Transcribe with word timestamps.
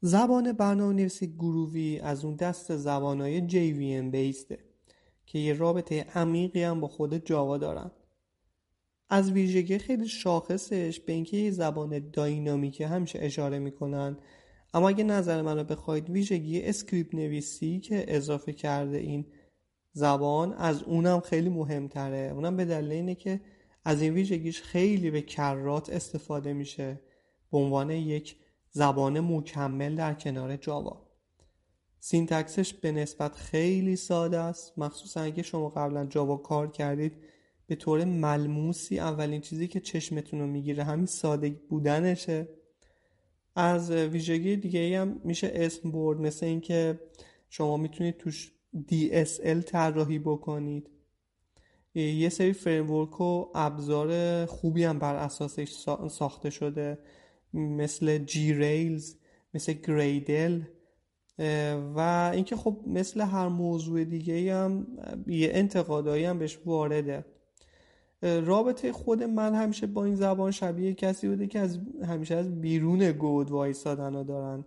زبان 0.00 0.52
برنامه 0.52 0.94
نویسی 0.94 1.26
گرووی 1.26 1.98
از 1.98 2.24
اون 2.24 2.34
دست 2.34 2.76
زبانهای 2.76 3.48
JVM 3.48 4.10
basedه 4.10 4.58
که 5.26 5.38
یه 5.38 5.52
رابطه 5.52 6.06
عمیقی 6.14 6.62
هم 6.62 6.80
با 6.80 6.88
خود 6.88 7.26
جاوا 7.26 7.58
دارن. 7.58 7.90
از 9.08 9.32
ویژگی 9.32 9.78
خیلی 9.78 10.08
شاخصش 10.08 11.00
به 11.00 11.12
اینکه 11.12 11.36
یه 11.36 11.50
زبان 11.50 12.10
dynamicه 12.10 12.86
همیشه 12.86 13.18
اشاره 13.22 13.58
می‌کنن. 13.58 14.16
اما 14.74 14.88
اگه 14.88 15.04
نظر 15.04 15.42
من 15.42 15.56
رو 15.56 15.64
بخواید 15.64 16.10
ویژگی 16.10 16.62
script 16.62 17.14
نویسی 17.14 17.80
که 17.80 18.04
اضافه 18.08 18.52
کرده 18.52 18.96
این 18.98 19.26
زبان 19.92 20.52
از 20.52 20.82
اونم 20.82 21.20
خیلی 21.20 21.48
مهمتره. 21.48 22.32
اونم 22.34 22.56
به 22.56 22.64
دلیل 22.64 22.92
اینه 22.92 23.14
که 23.14 23.40
از 23.84 24.02
این 24.02 24.14
ویژگیش 24.14 24.62
خیلی 24.62 25.10
به 25.10 25.22
کرات 25.22 25.90
استفاده 25.90 26.52
میشه. 26.52 27.00
به 27.52 27.58
عنوان 27.58 27.90
یک 27.90 28.36
زبان 28.70 29.20
مکمل 29.20 29.96
در 29.96 30.14
کنار 30.14 30.56
جاوا. 30.56 31.06
syntaxش 32.00 32.74
به 32.74 32.92
نسبت 32.92 33.34
خیلی 33.34 33.96
ساده 33.96 34.38
است. 34.38 34.78
مخصوصا 34.78 35.20
اگه 35.20 35.42
شما 35.42 35.68
قبلا 35.68 36.06
جاوا 36.06 36.36
کار 36.36 36.70
کردید 36.70 37.12
به 37.66 37.76
طور 37.76 38.04
ملموسی 38.04 38.98
اولین 38.98 39.40
چیزی 39.40 39.68
که 39.68 39.80
چشمتون 39.80 40.40
رو 40.40 40.46
می‌گیره 40.46 40.84
همین 40.84 41.06
ساده 41.06 41.50
بودنشه. 41.50 42.48
از 43.56 43.90
ویژگی 43.90 44.56
دیگه 44.56 45.00
هم 45.00 45.20
میشه 45.24 45.52
اسم 45.54 45.90
برد 45.90 46.20
مثل 46.20 46.46
اینکه 46.46 47.00
شما 47.48 47.76
می‌تونید 47.76 48.16
توش 48.16 48.52
DSL 48.88 49.64
طراحی 49.66 50.18
بکنید. 50.18 50.90
یه 51.94 52.28
سری 52.28 52.52
framework 52.52 53.20
و 53.20 53.46
ابزار 53.54 54.46
خوبی 54.46 54.84
هم 54.84 54.98
بر 54.98 55.14
اساسش 55.14 55.86
ساخته 56.10 56.50
شده. 56.50 56.98
مثل 57.54 58.18
جی 58.18 58.54
ریلز 58.54 59.16
مثل 59.54 59.72
گریدل 59.72 60.62
و 61.96 62.30
اینکه 62.34 62.56
خب 62.56 62.80
مثل 62.86 63.20
هر 63.20 63.48
موضوع 63.48 64.04
دیگه 64.04 64.54
هم 64.54 64.86
یه 65.26 65.50
انتقادایی 65.52 66.24
هم 66.24 66.38
بهش 66.38 66.58
وارده. 66.66 67.24
رابطه 68.22 68.92
خود 68.92 69.22
من 69.22 69.54
همیشه 69.54 69.86
با 69.86 70.04
این 70.04 70.16
زبان 70.16 70.50
شبیه 70.50 70.94
کسی 70.94 71.28
بوده 71.28 71.46
که 71.46 71.58
از 71.58 71.78
همیشه 72.04 72.34
از 72.34 72.60
بیرون 72.60 73.12
گود 73.12 73.50
وایسادن 73.50 74.14
و 74.14 74.24
دارن 74.24 74.64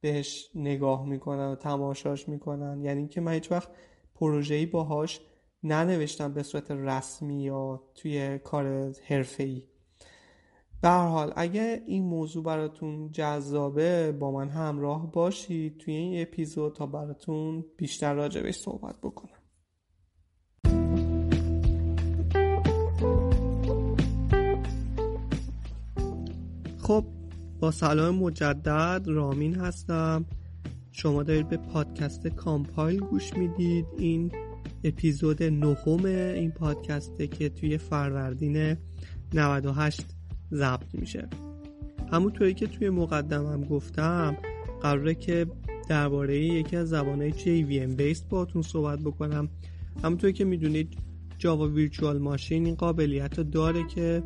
بهش 0.00 0.50
نگاه 0.54 1.06
می‌کنن 1.06 1.52
و 1.52 1.54
تماشاش 1.54 2.28
می‌کنن. 2.28 2.82
یعنی 2.82 3.08
که 3.08 3.20
من 3.20 3.32
هیچ 3.32 3.52
وقت 3.52 3.68
پروژه‌ای 4.14 4.66
باهاش 4.66 5.20
ننوشتم 5.62 6.34
به 6.34 6.42
صورت 6.42 6.70
رسمی 6.70 7.42
یا 7.42 7.82
توی 7.94 8.38
کار 8.38 8.92
حرفه‌ای. 9.04 9.62
به 10.82 10.88
هر 10.88 11.06
حال 11.06 11.32
اگه 11.36 11.82
این 11.86 12.04
موضوع 12.04 12.44
براتون 12.44 13.12
جذابه 13.12 14.12
با 14.12 14.30
من 14.30 14.48
همراه 14.48 15.12
باشید. 15.12 15.78
توی 15.78 15.94
این 15.94 16.22
اپیزود 16.22 16.74
تا 16.74 16.86
براتون 16.86 17.64
بیشتر 17.76 18.14
راجبش 18.14 18.54
صحبت 18.54 18.96
بکنم. 19.02 19.38
خب 26.78 27.04
با 27.60 27.70
سلام 27.70 28.14
مجدد 28.14 29.02
رامین 29.06 29.54
هستم. 29.54 30.24
شما 30.90 31.22
دارید 31.22 31.48
به 31.48 31.56
پادکست 31.56 32.26
کامپایل 32.26 33.00
گوش 33.00 33.36
می‌دید. 33.36 33.86
این 33.98 34.32
اپیزود 34.84 35.42
نهم 35.42 36.04
این 36.04 36.50
پادکسته 36.50 37.26
که 37.26 37.48
توی 37.48 37.78
فروردین 37.78 38.76
98 39.34 40.21
ضبط 40.52 40.94
میشه. 40.94 41.28
همونطوری 42.12 42.54
که 42.54 42.66
توی 42.66 42.90
مقدمم 42.90 43.64
گفتم 43.64 44.36
قراره 44.82 45.14
که 45.14 45.46
درباره 45.88 46.38
یکی 46.38 46.76
از 46.76 46.88
زبانهای 46.88 47.32
JVM 47.32 48.00
based 48.00 48.24
باتون 48.30 48.62
صحبت 48.62 48.98
بکنم. 48.98 49.48
همونطوری 50.04 50.32
که 50.32 50.44
می‌دونید 50.44 50.98
جاوا 51.38 51.68
ویرچوال 51.68 52.18
ماشین 52.18 52.66
این 52.66 52.74
قابلیت 52.74 53.38
رو 53.38 53.44
داره 53.44 53.86
که 53.86 54.22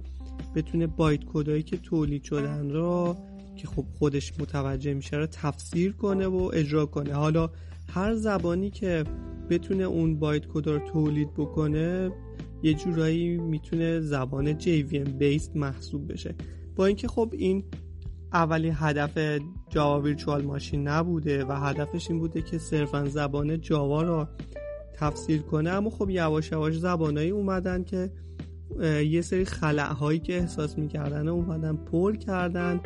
بتونه 0.54 0.86
بایت 0.86 1.24
کدایی 1.24 1.62
که 1.62 1.76
تولید 1.76 2.22
شدن 2.22 2.70
را 2.70 3.16
که 3.56 3.66
خب 3.66 3.84
خودش 3.98 4.32
متوجه 4.40 4.94
میشه 4.94 5.16
رو 5.16 5.26
تفسیر 5.26 5.92
کنه 5.92 6.26
و 6.26 6.50
اجرا 6.54 6.86
کنه. 6.86 7.14
حالا 7.14 7.50
هر 7.88 8.14
زبانی 8.14 8.70
که 8.70 9.04
بتونه 9.50 9.84
اون 9.84 10.18
بایت 10.18 10.46
کد 10.46 10.68
رو 10.68 10.78
تولید 10.78 11.34
بکنه 11.34 12.10
یه 12.66 12.74
جورایی 12.74 13.36
می‌تونه 13.36 14.00
زبان 14.00 14.58
JVM 14.58 15.08
بیست 15.18 15.56
محسوب 15.56 16.12
بشه. 16.12 16.34
با 16.76 16.86
اینکه 16.86 17.08
خب 17.08 17.34
این 17.38 17.64
اولی 18.32 18.68
هدف 18.68 19.40
جاوا 19.70 20.00
ویرچوال 20.00 20.42
ماشین 20.42 20.88
نبوده 20.88 21.44
و 21.44 21.52
هدفش 21.52 22.10
این 22.10 22.18
بوده 22.18 22.42
که 22.42 22.58
صرفا 22.58 23.04
زبان 23.04 23.60
جاوا 23.60 24.02
رو 24.02 24.26
تفسیر 24.94 25.42
کنه 25.42 25.70
اما 25.70 25.90
خب 25.90 26.10
یواش 26.10 26.52
یواش 26.52 26.78
زبانایی 26.78 27.30
اومدن 27.30 27.84
که 27.84 28.10
یه 29.04 29.22
سری 29.22 29.44
خلع 29.44 29.92
هایی 29.92 30.18
که 30.18 30.38
احساس 30.38 30.78
می‌کردن 30.78 31.28
اومدن 31.28 31.76
پر 31.76 32.16
کردن 32.16 32.80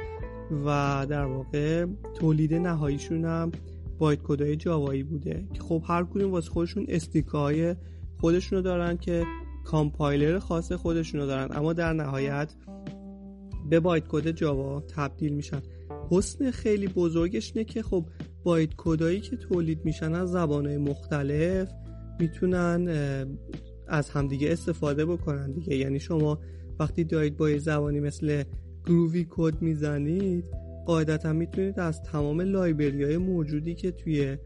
و 0.65 1.07
در 1.11 1.25
واقع 1.25 1.87
تولید 2.15 2.55
نهاییشون 2.55 3.25
هم 3.25 3.53
بایت 3.99 4.23
کدای 4.23 4.57
جاوایی 4.57 5.03
بوده. 5.03 5.45
که 5.55 5.63
خب 5.63 5.83
هر 5.87 6.05
کدوم 6.05 6.31
واسه 6.31 6.51
خودشون 6.51 6.87
استیکای 6.89 7.75
خودشونو 8.21 8.63
دارن 8.63 8.97
که 8.97 9.25
کامپایلر 9.65 10.38
خاص 10.38 10.72
خودشونو 10.72 11.26
دارن. 11.26 11.48
اما 11.56 11.72
در 11.72 11.93
نهایت 11.93 12.54
به 13.71 13.81
bytecode 13.81 14.31
جاوا 14.31 14.81
تبدیل 14.81 15.32
میشن. 15.32 15.62
حسن 16.10 16.50
خیلی 16.50 16.88
بزرگش 16.88 17.56
اینه 17.56 17.65
که 17.65 17.82
خب 17.82 18.06
bytecode 18.45 18.71
ایی 18.77 19.21
که 19.21 19.37
تولید 19.37 19.84
میشن 19.84 20.15
از 20.15 20.31
زبانهای 20.31 20.76
مختلف 20.76 21.72
می‌تونن 22.21 22.88
از 23.88 24.10
همدیگه 24.10 24.53
استفاده 24.53 25.06
بکنن 25.06 25.53
دیگه. 25.53 25.77
یعنی 25.77 26.00
شما 26.00 26.38
وقتی 26.81 27.04
دارید 27.04 27.37
با 27.37 27.59
زبانی 27.59 28.00
مثل 28.00 28.44
گرووی 28.87 29.27
کد 29.31 29.62
می‌زنید 29.62 30.44
قاعدتا 30.87 31.32
می‌تونید 31.32 31.81
از 31.81 32.03
تمام 32.03 32.41
library 32.41 33.05
های 33.04 33.16
موجودی 33.16 33.75
که 33.75 33.91
توی 33.91 34.37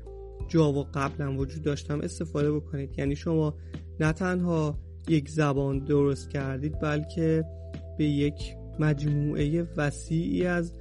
جاوا 0.49 0.83
قبلا 0.83 1.37
وجود 1.37 1.63
داشتم 1.63 2.01
استفاده 2.01 2.53
بکنید. 2.53 2.99
یعنی 2.99 3.17
شما 3.17 3.55
نه 4.01 4.13
تنها 4.13 4.79
یک 5.09 5.31
زبان 5.31 5.79
درست 5.79 6.31
کردید 6.31 6.81
بلکه 6.81 7.45
به 7.99 8.05
یک 8.05 8.57
مجموعه 8.79 9.67
وسیعی 9.77 10.47
از 10.47 10.73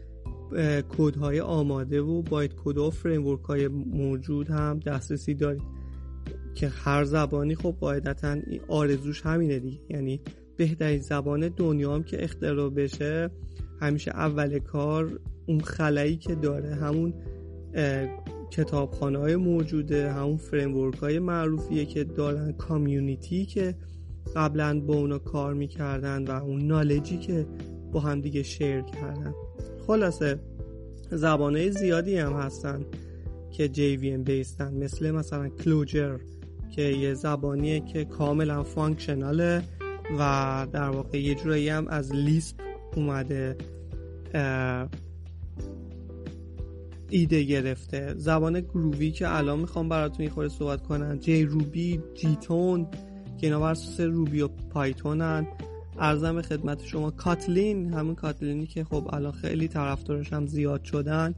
کدهای 0.89 1.39
آماده 1.39 2.01
و 2.01 2.21
bytecode 2.21 2.77
و 2.77 2.89
framework 2.89 3.41
های 3.41 3.67
موجود 3.67 4.49
هم 4.49 4.79
دسترسی 4.79 5.33
دارید. 5.33 5.83
که 6.55 6.67
هر 6.69 7.03
زبانی 7.03 7.55
خب 7.55 7.75
قاعدتا 7.79 8.37
آرزوش 8.67 9.21
همینه 9.21 9.59
دیگه. 9.59 9.79
یعنی 9.89 10.21
بهترین 10.57 11.01
زبان 11.01 11.47
دنیا 11.47 11.95
هم 11.95 12.03
که 12.03 12.23
اختراع 12.23 12.69
بشه 12.69 13.29
همیشه 13.81 14.11
اول 14.11 14.59
کار 14.59 15.19
اون 15.45 15.59
خلایی 15.59 16.17
که 16.17 16.35
داره 16.35 16.75
همون 16.75 17.13
کتابخانه 18.51 19.19
های 19.19 19.35
موجوده 19.35 20.11
همون 20.11 20.37
framework 20.37 20.97
های 20.97 21.19
معروفیه 21.19 21.85
که 21.85 22.03
دارن 22.03 22.51
community 22.51 23.45
که 23.45 23.75
قبلا 24.35 24.79
با 24.79 24.95
اونا 24.95 25.19
کار 25.19 25.53
می‌کردن 25.53 26.23
و 26.23 26.31
اون 26.31 26.67
knowledge 26.67 27.12
ی 27.12 27.17
که 27.17 27.47
با 27.91 27.99
هم 27.99 28.21
دیگه 28.21 28.43
share 28.43 28.81
کردن. 28.81 29.33
خلاصه 29.87 30.39
زبانای 31.11 31.69
زیادی 31.69 32.17
هم 32.17 32.33
هستن 32.33 32.85
که 33.51 33.67
JVM 33.67 34.23
basedن 34.25 34.73
مثل 34.73 35.11
مثلا 35.11 35.49
کلوجر 35.49 36.17
که 36.75 36.81
یه 36.81 37.13
زبانیه 37.13 37.79
که 37.79 38.05
کاملا 38.05 38.63
functionalه 38.63 39.63
و 40.19 40.67
در 40.71 40.89
واقع 40.89 41.21
یه 41.21 41.35
جورایی 41.35 41.69
هم 41.69 41.87
از 41.87 42.11
لیسپ 42.15 42.55
اومده 42.95 43.57
ایده 47.09 47.43
گرفته. 47.43 48.13
زبان 48.17 48.59
گرووی 48.59 49.11
که 49.11 49.35
الان 49.37 49.59
می‌خوام 49.59 49.89
براتون 49.89 50.29
خورده 50.29 50.49
صحبت 50.49 50.81
کنم 50.81 51.17
جی 51.17 51.45
روبی 51.45 52.01
جیتون 52.13 52.87
بر 53.41 53.75
روبی 53.99 54.41
و 54.41 54.47
پایتونن. 54.47 55.47
ارزم 55.99 56.41
خدمت 56.41 56.85
شما 56.85 57.11
کاتلین 57.11 57.93
همون 57.93 58.15
کاتلینی 58.15 58.67
که 58.67 58.83
خب 58.83 59.09
الان 59.13 59.31
خیلی 59.31 59.67
طرفدارش 59.67 60.33
هم 60.33 60.45
زیاد 60.45 60.83
شدن 60.83 61.35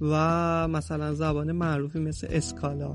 و 0.00 0.68
مثلا 0.68 1.14
زبان 1.14 1.52
معروفی 1.52 1.98
مثل 1.98 2.26
اسکالا. 2.30 2.94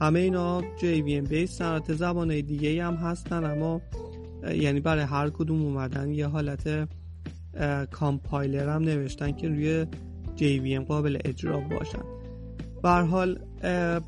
همه 0.00 0.20
اینا 0.20 0.62
JVM 0.78 1.28
بیس 1.28 1.50
صنعت 1.50 1.94
زبان 1.94 2.40
دیگه 2.40 2.84
هم 2.84 2.94
هستن 2.94 3.44
اما 3.44 3.80
یعنی 4.54 4.80
برای 4.80 5.04
هر 5.04 5.30
کدوم 5.30 5.62
اومدن 5.62 6.10
یه 6.10 6.26
حالت 6.26 6.88
کامپایلر 7.90 8.68
هم 8.68 8.82
نوشتن 8.82 9.32
که 9.32 9.48
روی 9.48 9.86
JVM 10.36 10.86
قابل 10.88 11.18
اجرا 11.24 11.60
باشن. 11.60 12.02
حال 12.84 13.38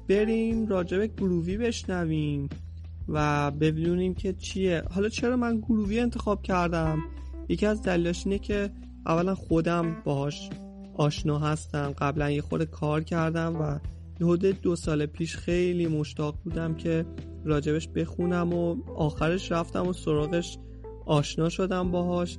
بریم 0.08 0.66
راجب 0.66 1.04
گرووی 1.16 1.56
بشنویم. 1.56 2.49
و 3.08 3.50
ببینیم 3.50 4.14
که 4.14 4.32
چیه. 4.32 4.82
حالا 4.90 5.08
چرا 5.08 5.37
من 5.37 5.58
گرووی 5.60 6.00
انتخاب 6.00 6.43
کردم؟ 6.43 6.99
یکی 7.49 7.66
از 7.66 7.82
دلیلاش 7.82 8.26
اینه 8.26 8.38
که 8.38 8.70
اولا 9.06 9.34
خودم 9.34 9.96
باهاش 10.05 10.50
آشنا 10.94 11.38
هستم. 11.38 11.94
قبلا 11.99 12.31
یه 12.31 12.43
خورده 12.43 12.66
کار 12.66 13.02
کردم 13.02 13.56
و 13.60 13.78
حدود 14.25 14.60
دو 14.60 14.76
سال 14.76 15.06
پیش 15.06 15.37
خیلی 15.37 15.87
مشتاق 15.87 16.38
بودم 16.44 16.75
که 16.75 17.06
راجبش 17.44 17.88
بخونم 17.88 18.52
و 18.52 18.76
آخرش 18.96 19.52
رفتم 19.52 19.87
و 19.87 19.93
سراغش 19.93 20.58
آشنا 21.06 21.49
شدم 21.49 21.90
باهاش. 21.90 22.38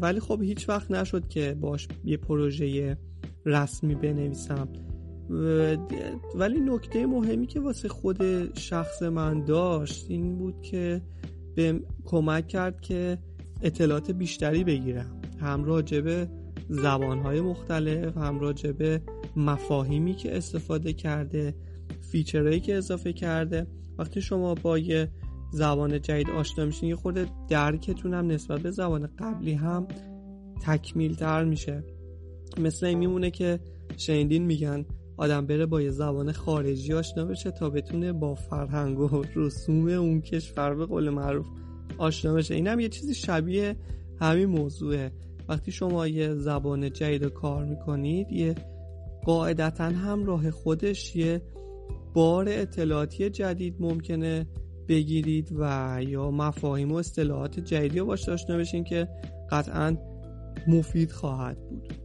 ولی 0.00 0.20
خب 0.20 0.42
هیچ 0.42 0.68
وقت 0.68 0.90
نشد 0.90 1.28
که 1.28 1.56
باش 1.60 1.88
یه 2.04 2.16
پروژه 2.16 2.98
رسمی 3.46 3.94
بنویسم. 3.94 4.68
ولی 6.34 6.60
نکته 6.60 7.06
مهمی 7.06 7.46
که 7.46 7.60
واسه 7.60 7.88
خود 7.88 8.54
شخص 8.58 9.02
من 9.02 9.44
داشت 9.44 10.06
این 10.08 10.38
بود 10.38 10.62
که 10.62 11.02
به 11.54 11.80
کمک 12.04 12.48
کرد 12.48 12.80
که 12.80 13.18
اطلاعات 13.62 14.10
بیشتری 14.10 14.64
بگیرم. 14.64 15.20
هم 15.40 15.64
راجبه 15.64 16.28
زبانهای 16.68 17.40
مختلف 17.40 18.16
هم 18.16 18.40
راجبه 18.40 19.02
مفاهیمی 19.36 20.14
که 20.14 20.36
استفاده 20.36 20.92
کرده 20.92 21.54
فیچرهایی 22.00 22.60
که 22.60 22.76
اضافه 22.76 23.12
کرده. 23.12 23.66
وقتی 23.98 24.22
شما 24.22 24.54
با 24.54 24.78
یه 24.78 25.10
زبان 25.52 26.00
جدید 26.00 26.30
آشنا 26.30 26.64
میشین 26.64 26.88
یه 26.88 26.96
خورده 26.96 27.26
درکتون 27.48 28.14
هم 28.14 28.26
نسبت 28.26 28.60
به 28.60 28.70
زبان 28.70 29.06
قبلی 29.18 29.52
هم 29.52 29.88
تکمیل 30.62 31.14
تر 31.14 31.44
میشه. 31.44 31.84
مثل 32.58 32.86
این 32.86 32.98
میمونه 32.98 33.30
که 33.30 33.60
شنیدین 33.96 34.44
میگن 34.44 34.84
آدم 35.20 35.46
بره 35.46 35.66
با 35.66 35.80
یه 35.80 35.90
زبان 35.90 36.32
خارجی 36.32 36.92
آشنا 36.92 37.24
بشه 37.24 37.50
تا 37.50 37.70
بتونه 37.70 38.12
با 38.12 38.34
فرهنگ 38.34 38.98
و 38.98 39.22
رسوم 39.34 39.88
اون 39.88 40.20
کشور 40.20 40.74
به 40.74 40.86
قول 40.86 41.10
معروف 41.10 41.46
آشنا 41.98 42.34
بشه. 42.34 42.54
این 42.54 42.66
هم 42.66 42.80
یه 42.80 42.88
چیزی 42.88 43.14
شبیه 43.14 43.76
همین 44.20 44.46
موضوعه. 44.46 45.12
وقتی 45.48 45.72
شما 45.72 46.06
یه 46.06 46.34
زبان 46.34 46.92
جدید 46.92 47.24
کار 47.24 47.64
می‌کنید 47.64 48.32
یه 48.32 48.54
قاعدتا 49.24 49.84
هم 49.84 50.24
راه 50.24 50.50
خودش 50.50 51.16
یه 51.16 51.42
بار 52.14 52.48
اطلاعاتی 52.48 53.30
جدید 53.30 53.76
ممکنه 53.80 54.46
بگیرید 54.88 55.52
و 55.58 55.98
یا 56.08 56.30
مفاهیم 56.30 56.92
و 56.92 56.94
اصطلاحات 56.94 57.60
جدیدی 57.60 57.98
رو 57.98 58.06
باش 58.06 58.28
آشنا 58.28 58.56
بشین 58.56 58.84
که 58.84 59.08
قطعا 59.50 59.96
مفید 60.68 61.12
خواهد 61.12 61.58
بود. 61.68 61.99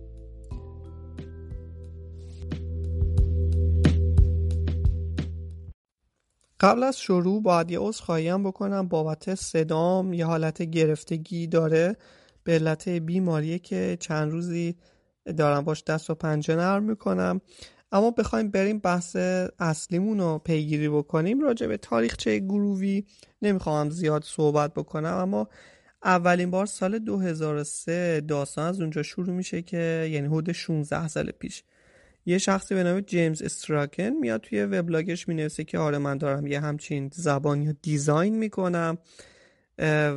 قبل 6.60 6.84
از 6.84 7.00
شروع 7.00 7.42
باید 7.42 7.72
یه 7.72 7.80
عذرخواهی 7.80 8.28
هم 8.28 8.44
بکنم 8.44 8.88
بابت 8.88 9.36
صدام. 9.36 10.14
یه 10.14 10.26
حالت 10.26 10.62
گرفتگی 10.62 11.48
داره 11.48 11.96
به 12.44 12.54
علت 12.54 12.90
بیماریه 12.90 13.60
که 13.60 13.98
چند 14.00 14.32
روزی 14.32 14.76
دارم 15.38 15.64
باش 15.64 15.84
دست 15.84 16.10
و 16.10 16.16
پنجه 16.16 16.56
نرم 16.56 16.84
می‌کنم. 16.84 17.42
اما 17.92 18.12
بخوایم 18.12 18.52
بریم 18.52 18.80
بحث 18.80 19.16
اصلیمون 19.60 20.20
رو 20.20 20.38
پیگیری 20.38 20.90
بکنیم 20.90 21.40
راجع 21.40 21.68
به 21.68 21.78
تاریخچه 21.78 22.40
گرووی 22.40 23.04
نمی‌خوام 23.42 23.90
زیاد 23.90 24.24
صحبت 24.24 24.74
بکنم 24.74 25.14
اما 25.14 25.48
اولین 26.04 26.52
بار 26.52 26.66
سال 26.66 27.00
2003 27.00 28.22
داستان 28.22 28.68
از 28.68 28.82
اونجا 28.82 29.04
شروع 29.04 29.30
میشه 29.30 29.62
که 29.62 30.10
یعنی 30.12 30.28
حدود 30.28 30.52
16 30.52 31.08
سال 31.08 31.32
پیش. 31.32 31.64
یه 32.26 32.38
شخصی 32.38 32.76
به 32.76 32.84
نام 32.84 33.00
جیمز 33.02 33.42
استراکن 33.42 34.10
میاد 34.10 34.42
توی 34.42 34.64
وبلاگش 34.64 35.28
می‌نویسه 35.28 35.64
که 35.64 35.78
آره 35.78 35.98
من 35.98 36.18
دارم 36.18 36.48
یه 36.48 36.60
همچین 36.60 37.10
زبانی 37.14 37.68
رو 37.68 37.74
دیزاین 37.82 38.38
می‌کنم 38.38 38.98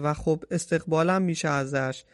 و 0.03 0.15
خب 0.15 0.45
استقبالم 0.51 1.23
میشه 1.23 1.49
ازش. 1.49 2.05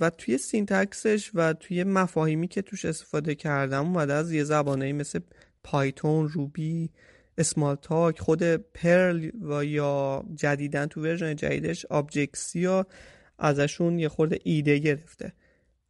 و 0.00 0.10
توی 0.18 0.38
syntaxش 0.38 1.30
و 1.34 1.52
توی 1.52 1.84
مفاهیمی 1.84 2.48
که 2.48 2.62
توش 2.62 2.84
استفاده 2.84 3.34
کرده 3.34 3.86
اومده 3.86 4.12
از 4.12 4.32
یه 4.32 4.44
زبانای 4.44 4.92
مثل 4.92 5.20
پایتون 5.64 6.28
روبی 6.28 6.90
اسمال 7.38 7.74
تاک 7.74 8.18
خود 8.18 8.42
پرل 8.42 9.30
و 9.42 9.64
یا 9.64 10.24
جدیدن 10.34 10.86
تو 10.86 11.02
version 11.02 11.36
جدیدش 11.36 11.86
Objective-C 11.86 12.82
ازشون 13.38 13.98
یه 13.98 14.08
خورده 14.08 14.38
ایده 14.44 14.78
گرفته. 14.78 15.32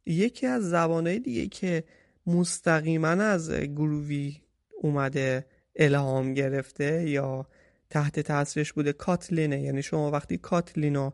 یکی 0.05 0.47
از 0.47 0.69
زبانای 0.69 1.19
دیگه 1.19 1.47
که 1.47 1.83
مستقیما 2.27 3.07
از 3.07 3.51
گرووی 3.51 4.41
اومده 4.81 5.45
الهام 5.75 6.33
گرفته 6.33 7.09
یا 7.09 7.47
تحت 7.89 8.19
تاثیرش 8.19 8.73
بوده 8.73 8.93
کاتلینه. 8.93 9.61
یعنی 9.61 9.83
شما 9.83 10.11
وقتی 10.11 10.37
کاتلینو 10.37 11.11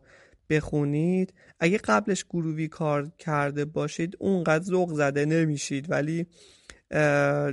بخونید 0.50 1.34
اگه 1.60 1.78
قبلش 1.78 2.24
گرووی 2.24 2.68
کار 2.68 3.12
کرده 3.18 3.64
باشید 3.64 4.16
اونقدر 4.18 4.64
ذوق 4.64 4.94
زده 4.94 5.24
نمیشید. 5.24 5.90
ولی 5.90 6.26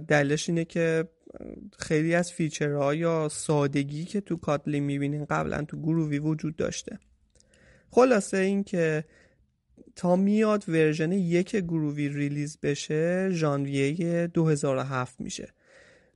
دلیلش 0.08 0.50
اینه 0.50 0.66
که 0.66 1.08
خیلی 1.80 2.16
از 2.16 2.32
feature 2.32 2.88
ها 2.88 2.96
یا 2.96 3.30
سادگی 3.30 4.06
که 4.06 4.22
تو 4.22 4.38
کاتلین 4.38 4.84
می‌بینین 4.84 5.26
قبلا 5.26 5.62
تو 5.62 5.78
گرووی 5.78 6.20
وجود 6.20 6.56
داشته. 6.56 7.00
خلاصه 7.92 8.38
این 8.38 8.64
که 8.64 9.04
تا 9.96 10.16
میاد 10.16 10.70
version 10.70 11.12
یک 11.12 11.56
گرووی 11.56 12.10
release 12.10 12.58
بشه 12.64 13.30
ژانویه 13.32 14.28
2007 14.28 15.22
میشه. 15.22 15.54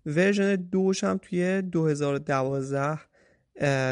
version 0.05 0.55
دوش 0.55 1.03
هم 1.03 1.17
توی 1.17 1.61
2012 1.61 2.99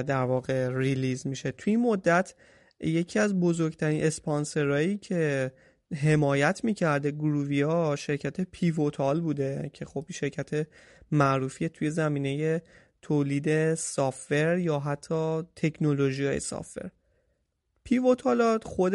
در 0.01 0.23
واقع 0.23 0.69
release 0.77 1.27
میشه. 1.27 1.51
توی 1.51 1.73
این 1.75 1.81
مدت 1.81 2.33
یکی 2.79 3.19
از 3.19 3.39
بزرگترین 3.39 4.03
اسپانسرهایی 4.03 4.97
که 4.97 5.51
حمایت 5.95 6.63
می‌کرده 6.63 7.13
ازش 7.65 7.95
شرکت 7.95 8.41
پیوتال 8.41 9.21
بوده 9.21 9.69
که 9.73 9.85
خب 9.85 10.05
شرکت 10.11 10.67
معروفی 11.11 11.69
توی 11.69 11.89
زمینه 11.89 12.61
تولید 13.01 13.75
software 13.75 14.57
یا 14.57 14.79
حتی 14.79 15.43
تکنولوژی 15.55 16.25
های 16.25 16.39
software. 16.39 16.89
پیوتال 17.87 18.59
خود 18.63 18.93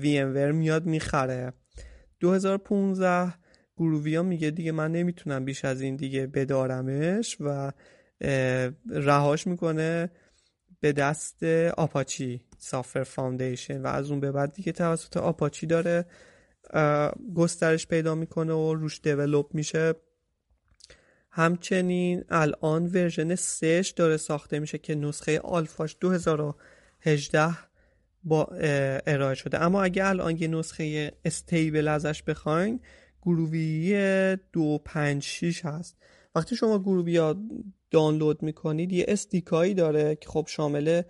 VMware 0.00 0.52
میاد 0.52 0.86
می‌خره. 0.86 1.52
2015 2.20 3.34
ها 3.78 4.22
میگه 4.22 4.50
دیگه 4.50 4.72
من 4.72 4.92
نمی‌تونم 4.92 5.44
بیش 5.44 5.64
از 5.64 5.80
این 5.80 5.96
دیگه 5.96 6.26
نگه‌دارمش 6.26 7.36
و 7.40 7.72
رهاش 8.90 9.46
می‌کنه 9.46 10.10
به 10.80 10.92
دست 10.92 11.42
Apache 11.76 12.40
Software 12.58 13.02
Foundation 13.02 13.82
و 13.82 13.86
از 13.86 14.10
اون 14.10 14.20
به 14.20 14.32
بعد 14.32 14.52
دیگه 14.52 14.72
توسط 14.72 15.16
آپاچی 15.16 15.66
داره 15.66 16.06
گسترش 17.34 17.86
پیدا 17.86 18.14
می‌کنه 18.14 18.52
و 18.52 18.74
روش 18.74 19.00
develop 19.00 19.54
میشه. 19.54 19.94
همچنین 21.30 22.24
الان 22.28 22.86
version 22.86 23.34
3 23.34 23.84
داره 23.96 24.16
ساخته 24.16 24.58
میشه 24.58 24.78
که 24.78 24.94
نسخه 24.94 25.40
alphaش 25.40 25.96
2018 26.00 27.65
با 28.26 28.48
ارائه 29.06 29.34
شده. 29.34 29.62
اما 29.62 29.82
اگه 29.82 30.06
الان 30.06 30.36
یه 30.36 30.48
نسخه 30.48 31.12
stable 31.24 31.88
ازش 31.88 32.22
بخواین 32.22 32.80
گرووی 33.22 33.96
256 34.52 35.64
هست. 35.64 35.96
وقتی 36.34 36.56
شما 36.56 36.78
گرووی 36.78 37.16
رو 37.16 37.36
دانلود 37.90 38.42
می‌کنید 38.42 38.92
یه 38.92 39.04
SDK 39.08 39.48
ایی 39.48 39.74
داره 39.74 40.16
که 40.16 40.28
خب 40.28 40.46
شامل 40.48 41.02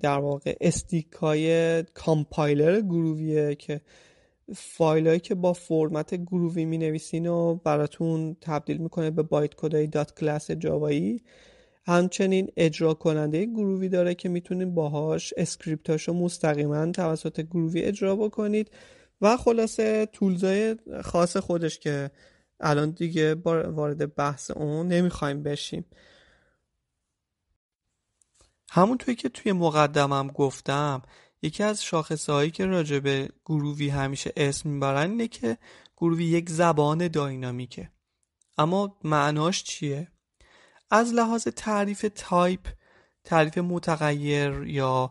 در 0.00 0.18
واقع 0.18 0.56
SDK 0.60 1.51
ی 1.51 1.82
کامپایلر 1.82 2.80
گروویه 2.80 3.54
که 3.54 3.80
فایلایی 4.54 5.20
که 5.20 5.34
با 5.34 5.52
فرمت 5.52 6.14
گرووی 6.14 6.64
می 6.64 6.78
نویسین 6.78 7.26
و 7.26 7.54
براتون 7.54 8.36
تبدیل 8.40 8.76
می‌کنه 8.76 9.10
به 9.10 9.22
bytecode 9.22 9.54
ای 9.54 9.86
.class 9.86 10.50
جاوایی. 10.50 11.22
همچنین 11.86 12.52
اجرا 12.56 12.94
کننده 12.94 13.46
گرووی 13.46 13.88
داره 13.88 14.14
که 14.14 14.28
می‌تونید 14.28 14.74
باهاش 14.74 15.34
اسکریپتاشو 15.36 16.12
مستقیما 16.12 16.92
توسط 16.92 17.40
گرووی 17.40 17.82
اجرا 17.82 18.16
بکنید. 18.16 18.70
و 19.20 19.36
خلاصه 19.36 20.06
تولزای 20.06 20.76
خاص 21.04 21.36
خودش 21.36 21.78
که 21.78 22.10
الان 22.60 22.90
دیگه 22.90 23.34
وارد 23.34 24.14
بحث 24.14 24.50
اون 24.50 24.88
نمی‌خوایم 24.88 25.42
بشیم. 25.42 25.84
همونطوری 28.70 29.16
که 29.16 29.28
توی 29.28 29.52
مقدمم 29.52 30.28
گفتم 30.28 31.02
یکی 31.42 31.62
از 31.62 31.84
شاخصه 31.84 32.32
هایی 32.32 32.50
که 32.50 32.66
راجع 32.66 32.98
به 32.98 33.28
گرووی 33.44 33.88
همیشه 33.88 34.32
اسم 34.36 34.68
می‌برن 34.68 35.10
اینه 35.10 35.28
که 35.28 35.58
گرووی 35.96 36.24
یک 36.24 36.50
زبان 36.50 37.08
داینامیکه. 37.08 37.90
اما 38.58 38.98
معناش 39.04 39.64
چیه؟ 39.64 40.08
از 40.94 41.12
لحاظ 41.12 41.48
تعریف 41.48 42.06
تایپ 42.14 42.68
تعریف 43.24 43.58
متغیر 43.58 44.62
یا 44.62 45.10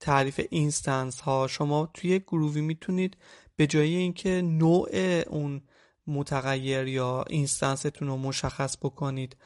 تعریف 0.00 0.40
instance 0.50 1.20
ها 1.20 1.46
شما 1.46 1.90
توی 1.94 2.18
گرووی 2.18 2.60
می‌تونید 2.60 3.16
به 3.56 3.66
جای 3.66 3.94
اینکه 3.94 4.42
نوع 4.42 4.88
اون 5.26 5.62
متغیر 6.06 6.86
یا 6.86 7.24
instanceتون 7.30 8.08
رو 8.08 8.16
مشخص 8.16 8.76
بکنید 8.76 9.36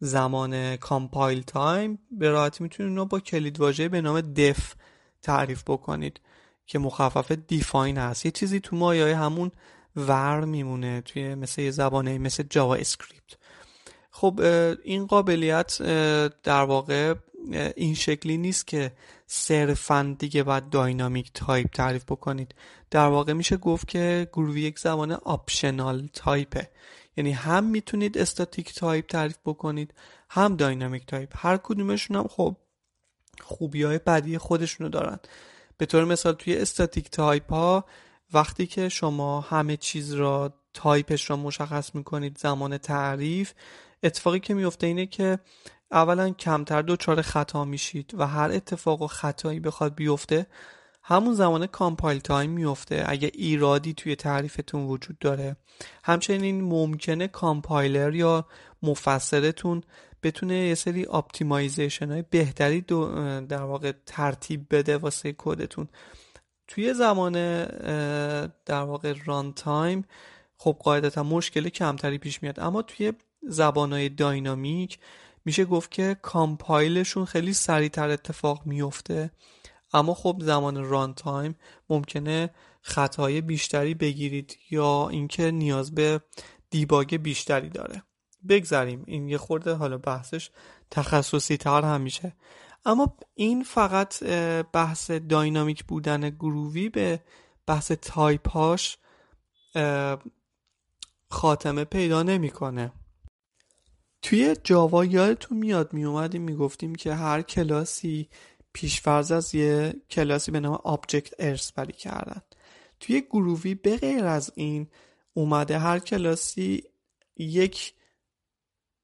زمان 0.00 0.76
compile 0.76 1.42
time 1.42 1.98
به 2.10 2.30
راحتی 2.30 2.62
می‌تونید 2.62 2.98
رو 2.98 3.04
با 3.04 3.20
کلید 3.20 3.60
واژه 3.60 3.88
به 3.88 4.00
نام 4.00 4.20
def 4.20 4.74
تعریف 5.22 5.62
بکنید 5.66 6.20
که 6.66 6.78
مخفف 6.78 7.32
define 7.32 7.98
هست. 7.98 8.26
یه 8.26 8.32
چیزی 8.32 8.60
تو 8.60 8.76
مایه 8.76 9.16
همون 9.16 9.50
var 9.96 10.44
میمونه 10.44 11.00
توی 11.00 11.34
مثل 11.34 11.62
یه 11.62 11.70
زبانای 11.70 12.18
مثل 12.18 12.42
جاوا 12.42 12.74
اسکریپت. 12.74 13.41
خب 14.14 14.40
این 14.84 15.06
قابلیت 15.06 15.82
در 16.42 16.62
واقع 16.62 17.14
این 17.76 17.94
شکلی 17.94 18.36
نیست 18.36 18.66
که 18.66 18.92
صرفا 19.26 20.16
دیگه 20.18 20.42
باید 20.42 20.68
dynamic 20.68 21.30
type 21.34 21.70
تعریف 21.70 22.04
بکنید. 22.04 22.54
در 22.90 23.06
واقع 23.06 23.32
میشه 23.32 23.56
گفت 23.56 23.88
که 23.88 24.28
گرووی 24.32 24.60
یک 24.60 24.78
زبان 24.78 25.12
optional 25.12 26.08
typeه. 26.12 26.70
یعنی 27.16 27.32
هم 27.32 27.64
می‌تونید 27.64 28.18
static 28.18 28.74
type 28.74 29.06
تعریف 29.06 29.38
بکنید 29.44 29.94
هم 30.30 30.56
dynamic 30.56 31.06
type. 31.06 31.32
هر 31.36 31.56
کدومشون 31.56 32.16
هم 32.16 32.28
خب 32.28 32.56
خوبی 33.40 33.82
های 33.82 33.98
بدی 33.98 34.38
خودشونو 34.38 34.88
دارن. 34.88 35.18
به 35.78 35.86
طور 35.86 36.04
مثال 36.04 36.32
توی 36.32 36.56
static 36.56 37.10
type 37.10 37.50
ها 37.50 37.84
وقتی 38.32 38.66
که 38.66 38.88
شما 38.88 39.40
همه 39.40 39.76
چیز 39.76 40.12
را 40.12 40.54
تایپش 40.74 41.30
را 41.30 41.36
مشخص 41.36 41.94
می‌کنید 41.94 42.38
زمان 42.38 42.78
تعریف 42.78 43.52
اتفاقی 44.02 44.40
که 44.40 44.54
میفته 44.54 44.86
اینه 44.86 45.06
که 45.06 45.38
اولا 45.90 46.30
کمتر 46.30 46.82
دچار 46.82 47.22
خطا 47.22 47.64
میشید 47.64 48.14
و 48.14 48.26
هر 48.26 48.50
اتفاق 48.50 49.02
و 49.02 49.06
خطایی 49.06 49.60
بخواد 49.60 49.94
بیفته 49.94 50.46
همون 51.02 51.34
زمان 51.34 51.66
compile 51.66 52.18
time 52.18 52.50
میفته 52.50 53.04
اگه 53.06 53.30
ایرادی 53.34 53.94
توی 53.94 54.16
تعریفتون 54.16 54.86
وجود 54.86 55.18
داره. 55.18 55.56
همچنین 56.04 56.60
ممکنه 56.60 57.28
کامپایلر 57.28 58.14
یا 58.14 58.46
مفسرتون 58.82 59.82
بتونه 60.22 60.54
یه 60.54 60.74
سری 60.74 61.06
optimization 61.06 62.10
های 62.10 62.24
بهتری 62.30 62.80
در 63.48 63.62
واقع 63.62 63.92
ترتیب 64.06 64.66
بده 64.70 64.96
واسه 64.96 65.34
کدتون 65.38 65.88
توی 66.68 66.94
زمان 66.94 67.32
در 68.64 68.82
واقع 68.82 69.14
runtime 69.24 70.04
خب 70.56 70.76
قاعدتا 70.80 71.22
مشکل 71.22 71.68
کمتری 71.68 72.18
پیش 72.18 72.42
میاد. 72.42 72.60
اما 72.60 72.82
توی 72.82 73.12
زبانهای 73.48 74.08
dynamic 74.08 74.98
میشه 75.44 75.64
گفت 75.64 75.90
که 75.90 76.16
compile 76.22 76.87
شون 76.87 77.24
خیلی 77.24 77.52
سریعتر 77.52 78.10
اتفاق 78.10 78.66
میفته 78.66 79.30
اما 79.92 80.14
خب 80.14 80.36
زمان 80.40 80.84
runtime 80.84 81.54
ممکنه 81.90 82.50
خطای 82.82 83.40
بیشتری 83.40 83.94
بگیرید 83.94 84.58
یا 84.70 85.08
اینکه 85.08 85.50
نیاز 85.50 85.94
به 85.94 86.20
debug 86.70 87.16
بیشتری 87.16 87.68
داره. 87.68 88.02
بگذریم 88.48 89.04
این 89.06 89.28
یه 89.28 89.38
خورده 89.38 89.74
حالا 89.74 89.98
بحثش 89.98 90.50
تخصصی 90.90 91.56
تر 91.56 91.82
هم 91.82 92.00
میشه. 92.00 92.36
اما 92.84 93.16
این 93.34 93.64
فقط 93.64 94.22
بحث 94.72 95.10
dynamic 95.10 95.84
بودن 95.84 96.30
Groovy 96.30 96.88
به 96.88 97.22
بحث 97.66 97.92
تایپ 97.92 98.48
هاش 98.48 98.98
خاتمه 101.28 101.84
پیدا 101.84 102.22
نمی‌کنه. 102.22 102.92
توی 104.22 104.56
Java 104.64 105.04
یادتون 105.04 105.58
میاد 105.58 105.92
می 105.92 106.04
اومدیم 106.04 106.42
می‌گفتیم 106.42 106.94
که 106.94 107.14
هر 107.14 107.42
کلاسی 107.42 108.28
پیشفرض 108.72 109.32
از 109.32 109.54
یه 109.54 109.94
کلاسی 110.10 110.50
به 110.50 110.60
نام 110.60 110.74
Object 110.74 111.34
ارثبری 111.38 111.92
کردن. 111.92 112.42
توی 113.00 113.20
Groovy 113.20 113.74
به 113.74 113.96
غیر 113.96 114.24
از 114.24 114.52
این 114.54 114.88
اومده 115.34 115.78
هر 115.78 115.98
کلاسی 115.98 116.82
یک 117.36 117.94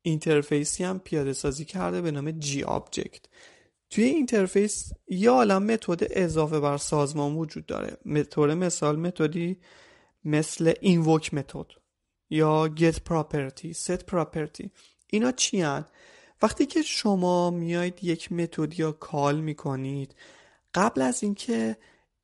interface 0.02 0.76
ی 0.76 0.84
هم 0.84 0.98
پیاده 0.98 1.32
سازی 1.32 1.64
کرده 1.64 2.02
به 2.02 2.10
نام 2.10 2.30
GroovyObject 2.30 3.26
توی 3.90 4.04
interface 4.04 4.92
یه 5.08 5.30
عالم 5.30 5.62
method 5.62 6.06
اضافه 6.10 6.60
بر 6.60 6.76
سازمان 6.76 7.34
وجود 7.34 7.66
داره. 7.66 8.22
طور 8.22 8.54
مثال 8.54 8.96
method 8.96 9.51
ی 9.51 9.60
مثل 10.24 10.72
invoke 10.80 11.34
method 11.34 11.66
یا 12.30 12.70
get 12.76 12.94
property 12.94 13.72
set 13.72 14.00
property. 14.12 14.68
اینا 15.10 15.32
چی‌ان؟ 15.32 15.84
وقتی 16.42 16.66
که 16.66 16.82
شما 16.82 17.50
میایید 17.50 18.04
یک 18.04 18.32
method 18.32 18.80
یا 18.80 18.92
call 18.92 19.40
می‌کنید 19.40 20.14
قبل 20.74 21.02
از 21.02 21.22
اینکه 21.22 21.76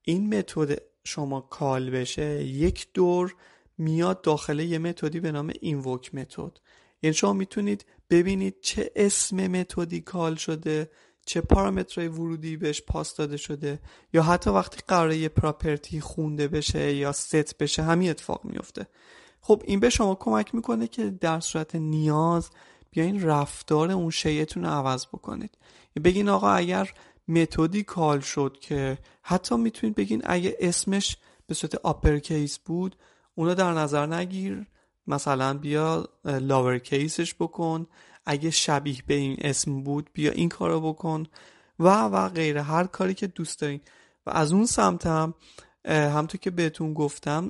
این 0.02 0.38
متد 0.38 0.78
شما 1.04 1.40
کال 1.40 1.90
بشه 1.90 2.44
یک 2.44 2.86
دور 2.94 3.34
میاد 3.78 4.22
داخل 4.22 4.60
یه 4.60 4.78
متدی 4.78 5.20
به 5.20 5.32
نام 5.32 5.52
اینوک 5.60 6.14
متد 6.14 6.58
یعنی 7.02 7.14
شما 7.14 7.32
می‌تونید 7.32 7.84
ببینید 8.10 8.60
چه 8.60 8.90
اسم 8.96 9.46
متدی 9.46 10.00
کال 10.00 10.34
شده 10.34 10.90
چه 11.26 11.40
پارامترهای 11.40 12.08
ورودی 12.08 12.56
بهش 12.56 12.82
پاس 12.82 13.16
داده 13.16 13.36
شده 13.36 13.80
یا 14.12 14.22
حتی 14.22 14.50
وقتی 14.50 14.80
قراره 14.88 15.16
یه 15.16 15.28
پراپرتی 15.28 16.00
خونده 16.00 16.48
بشه 16.48 16.94
یا 16.94 17.12
ست 17.12 17.58
بشه 17.58 17.82
همین 17.82 18.10
اتفاق 18.10 18.44
میفته 18.44 18.86
خب 19.40 19.62
این 19.64 19.80
به 19.80 19.90
شما 19.90 20.14
کمک 20.14 20.54
می‌کنه 20.54 20.88
که 20.88 21.10
در 21.10 21.40
صورت 21.40 21.74
نیاز 21.74 22.50
بیاین 22.94 23.22
رفتار 23.22 23.90
اون 23.90 24.10
شیعتون 24.10 24.64
رو 24.64 24.70
عوض 24.70 25.06
بکنید. 25.06 25.58
بگین 26.04 26.28
آقا 26.28 26.50
اگر 26.50 26.92
method 27.28 27.82
ی 27.82 27.90
call 27.90 28.20
شد 28.20 28.56
که 28.60 28.98
حتی 29.22 29.56
می‌تونید 29.56 29.96
بگین 29.96 30.22
اگه 30.24 30.56
اسمش 30.60 31.16
به 31.46 31.54
صورت 31.54 31.74
uppercase 31.74 32.58
بود 32.58 32.96
اونو 33.34 33.54
در 33.54 33.72
نظر 33.72 34.06
نگیر. 34.06 34.66
مثلا 35.06 35.54
بیا 35.54 36.08
lowercase 36.24 36.78
ش 36.78 37.34
بکن. 37.34 37.86
اگه 38.26 38.50
شبیه 38.50 38.98
به 39.06 39.14
این 39.14 39.36
اسم 39.40 39.82
بود 39.82 40.10
بیا 40.12 40.32
این 40.32 40.48
کارو 40.48 40.92
بکن. 40.92 41.26
و 41.78 41.88
و 41.88 42.28
غیره. 42.28 42.62
هر 42.62 42.84
کاری 42.84 43.14
که 43.14 43.26
دوست 43.26 43.60
دارین. 43.60 43.80
و 44.26 44.30
از 44.30 44.52
اون 44.52 44.66
سمت 44.66 45.06
هم 45.06 45.34
همونطور 45.86 46.40
که 46.40 46.50
بهتون 46.50 46.94
گفتم 46.94 47.48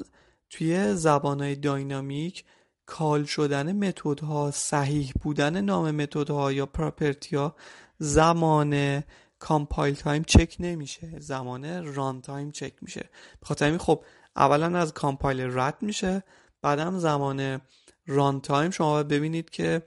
توی 0.51 0.95
زبانهای 0.95 1.55
dynamic 1.55 2.45
call 2.87 3.25
شدن 3.25 3.73
method 3.73 4.40
ها 4.40 4.51
صحیح 4.51 5.13
بودن 5.23 5.61
نام 5.61 5.91
method 5.91 6.44
ها 6.44 6.53
یا 6.53 6.67
property 6.67 7.37
ها 7.37 7.57
زمان 7.99 9.03
compile 9.39 9.95
time 9.95 10.23
چک 10.23 10.57
نمیشه. 10.61 11.21
زمان 11.21 11.95
runtime 11.95 12.51
چک 12.51 12.73
میشه. 12.81 13.09
بخاطر 13.43 13.67
همین 13.67 13.79
خب 13.79 14.05
اولا 14.37 14.79
از 14.79 14.93
compile 14.93 15.41
رد 15.41 15.77
میشه 15.81 16.23
بعدم 16.63 16.99
زمان 16.99 17.61
runtime 18.07 18.71
شما 18.71 19.03
ببینید 19.03 19.51
که 19.51 19.83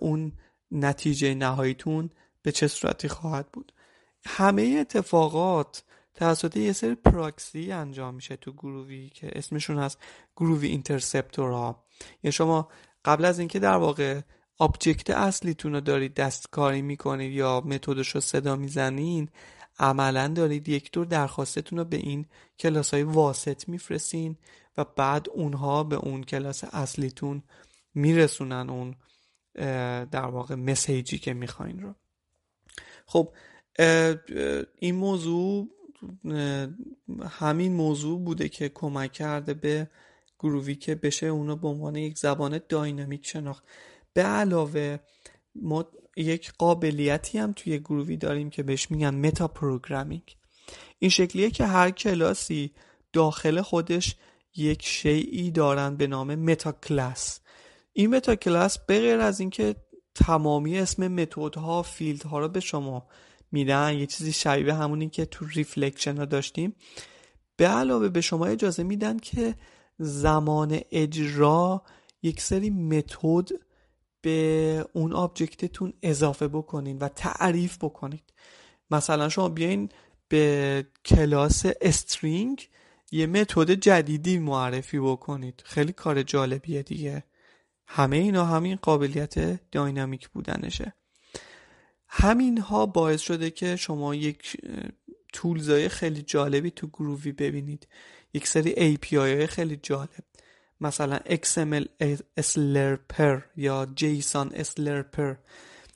اون 0.00 0.32
نتیجه 0.70 1.34
نهاییتون 1.34 2.10
به 2.42 2.52
چه 2.52 2.68
صورتی 2.68 3.08
خواهد 3.08 3.48
بود. 3.52 3.72
همه 4.26 4.76
اتفاقات 4.80 5.82
توسط 6.14 6.56
یه 6.56 6.72
سری 6.72 6.94
پراکسی 6.94 7.72
انجام 7.72 8.14
میشه 8.14 8.36
تو 8.36 8.52
Groovy 8.52 9.08
که 9.08 9.30
اسمشون 9.32 9.78
هست 9.78 9.98
Groovy 10.36 10.68
interceptor 10.68 11.50
ها. 11.50 11.84
یعنی 12.22 12.32
شما 12.32 12.68
قبل 13.04 13.24
از 13.24 13.38
اینکه 13.38 13.58
در 13.58 13.76
واقع 13.76 14.20
آبجکت 14.58 15.10
اصلیتون 15.10 15.72
رو 15.72 15.80
دارید 15.80 16.14
دستکاری 16.14 16.82
می‌کنید 16.82 17.32
یا 17.32 17.60
متدش 17.60 18.08
رو 18.08 18.20
صدا 18.20 18.56
می‌زنین 18.56 19.28
عملا 19.78 20.28
دارید 20.28 20.68
یک 20.68 20.92
دور 20.92 21.06
درخواستتون 21.06 21.78
رو 21.78 21.84
به 21.84 21.96
این 21.96 22.26
کلاس 22.58 22.94
های 22.94 23.02
واسط 23.02 23.68
میفرستین 23.68 24.36
و 24.76 24.84
بعد 24.84 25.26
اونها 25.30 25.84
به 25.84 25.96
اون 25.96 26.22
کلاس 26.22 26.64
اصلیتون 26.64 27.42
میرسونن 27.94 28.70
اون 28.70 28.94
در 30.04 30.26
واقع 30.26 30.54
مسیجی 30.54 31.18
که 31.18 31.34
می‌خواین 31.34 31.80
رو. 31.82 31.94
خب 33.06 33.34
این 34.78 34.94
موضوع 34.94 35.68
همین 37.30 37.72
موضوع 37.72 38.20
بوده 38.20 38.48
که 38.48 38.68
کمک 38.68 39.12
کرده 39.12 39.54
به 39.54 39.90
Groovy 40.38 40.74
که 40.74 40.94
بشه 40.94 41.26
اونو 41.26 41.56
به 41.56 41.68
عنوان 41.68 41.96
یک 41.96 42.18
زبان 42.18 42.60
dynamic 42.68 43.26
شناخت. 43.26 43.64
به 44.12 44.22
علاوه 44.22 44.98
ما 45.54 45.86
یک 46.16 46.52
قابلیتی 46.58 47.38
هم 47.38 47.52
توی 47.52 47.78
Groovy 47.78 48.16
داریم 48.16 48.50
که 48.50 48.62
بهش 48.62 48.90
میگن 48.90 49.14
metaprogramming 49.14 50.36
این 50.98 51.10
شکلیه 51.10 51.50
که 51.50 51.66
هر 51.66 51.90
کلاسی 51.90 52.72
داخل 53.12 53.60
خودش 53.60 54.16
یک 54.56 54.82
شیئی 54.86 55.50
دارن 55.50 55.96
به 55.96 56.06
نام 56.06 56.34
meta 56.34 56.72
class 56.72 57.40
این 57.92 58.10
meta 58.10 58.36
class 58.36 58.78
به 58.78 58.94
از 58.94 59.40
اینکه 59.40 59.76
تمامی 60.14 60.78
اسم 60.78 61.08
method 61.08 61.71
ها 61.71 61.82
field 61.82 62.29
ها 62.29 62.38
رو 62.38 62.48
به 62.48 62.60
شما 62.60 63.06
میدن 63.52 63.94
یه 63.94 64.06
چیزی 64.06 64.32
شبیه 64.32 64.74
همونی 64.74 65.08
که 65.08 65.24
تو 65.24 65.46
reflection 65.46 66.16
ها 66.16 66.24
داشتیم 66.24 66.76
به 67.56 67.66
علاوه 67.66 68.08
به 68.08 68.20
شما 68.20 68.46
اجازه 68.46 68.82
میدن 68.82 69.18
که 69.18 69.54
زمان 69.98 70.80
اجرا 70.90 71.82
یک 72.22 72.40
سری 72.40 72.70
method 72.70 73.48
به 74.20 74.86
اون 74.92 75.12
object 75.12 75.65
تون 75.65 75.92
اضافه 76.02 76.48
بکنین 76.48 76.98
و 76.98 77.08
تعریف 77.08 77.78
بکنید. 77.84 78.24
مثلا 78.90 79.28
شما 79.28 79.48
بیاین 79.48 79.88
به 80.28 80.86
کلاس 81.04 81.66
String 81.80 82.68
یه 83.12 83.26
method 83.26 83.70
جدیدی 83.70 84.38
معرفی 84.38 84.98
بکنید. 84.98 85.62
خیلی 85.64 85.92
کار 85.92 86.22
جالبیه 86.22 86.82
دیگه. 86.82 87.24
همه 87.86 88.16
اینا 88.16 88.44
همین 88.44 88.76
قابلیت 88.76 89.60
dynamic 89.70 90.28
بودنشه. 90.28 90.94
همین 92.08 92.58
ها 92.58 92.86
باعث 92.86 93.20
شده 93.20 93.50
که 93.50 93.76
شما 93.76 94.14
یک 94.14 94.56
تولزهای 95.32 95.88
خیلی 95.88 96.22
جالبی 96.22 96.70
تو 96.70 96.86
گرووی 96.86 97.32
ببینید. 97.32 97.88
یک 98.38 98.48
سری 98.48 98.96
API 98.96 99.14
های 99.14 99.46
خیلی 99.46 99.76
جالب. 99.82 100.24
مثلا 100.80 101.18
XML 101.18 101.84
Slurper 102.40 103.42
یا 103.56 103.88
JSON 104.00 104.48
Slurper. 104.62 105.36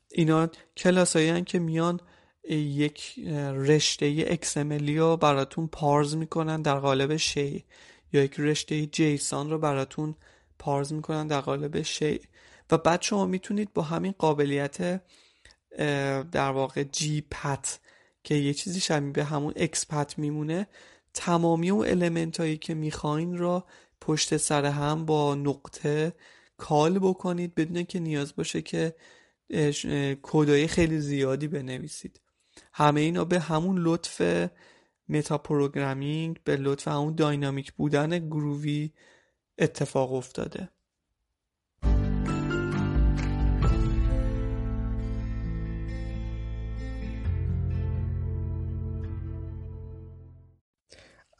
اینا 0.08 0.50
کلاس 0.76 1.16
هایی 1.16 1.42
که 1.42 1.58
میان 1.58 2.00
یک 2.49 3.18
رشته 3.54 4.37
XML 4.37 4.90
رو 4.99 5.16
براتون 5.16 5.66
پارز 5.66 6.16
می‌کنن 6.16 6.62
در 6.62 6.78
قالب 6.78 7.16
شی 7.16 7.64
یا 8.12 8.25
یک 8.25 8.34
رشته 8.40 8.87
جیسان 8.87 9.50
رو 9.50 9.58
براتون 9.58 10.14
پارز 10.58 10.92
می‌کنن 10.92 11.26
در 11.26 11.40
قالب 11.40 11.82
شی 11.82 12.20
و 12.70 12.78
بعد 12.78 13.02
شما 13.02 13.26
می‌تونید 13.26 13.72
با 13.72 13.82
همین 13.82 14.14
قابلیت 14.18 15.02
در 16.32 16.50
واقع 16.50 16.82
GPath 16.83 17.78
که 18.25 18.34
یه 18.34 18.54
چیزی 18.54 18.80
شبیه 18.80 19.12
به 19.12 19.25
همون 19.25 19.52
XPath 19.57 20.19
میمونه 20.18 20.66
تمامی 21.14 21.71
اون 21.71 21.87
element 21.88 22.40
هایی 22.40 22.57
که 22.57 22.75
می‌خواین 22.75 23.38
را 23.38 23.66
پشت 24.00 24.37
سر 24.37 24.64
هم 24.64 25.07
با 25.07 25.35
نقطه 25.35 26.14
call 26.57 26.99
بکنید 26.99 27.54
بدون 27.54 27.85
که 27.85 28.00
نیاز 28.00 28.37
باشه 28.37 28.62
که 28.62 28.95
کدای 30.23 30.66
خیلی 30.66 31.00
زیادی 31.00 31.49
بنویسید. 31.49 32.21
همه 32.73 33.00
اینا 33.00 33.25
به 33.25 33.40
همون 33.40 33.78
لطف 33.78 34.49
metaprogramming 35.09 36.40
به 36.45 36.57
لطف 36.57 36.88
همون 36.88 37.14
dynamic 37.14 37.73
بودن 37.73 38.19
Groovy 38.19 38.90
اتفاق 39.59 40.12
افتاده. 40.12 40.69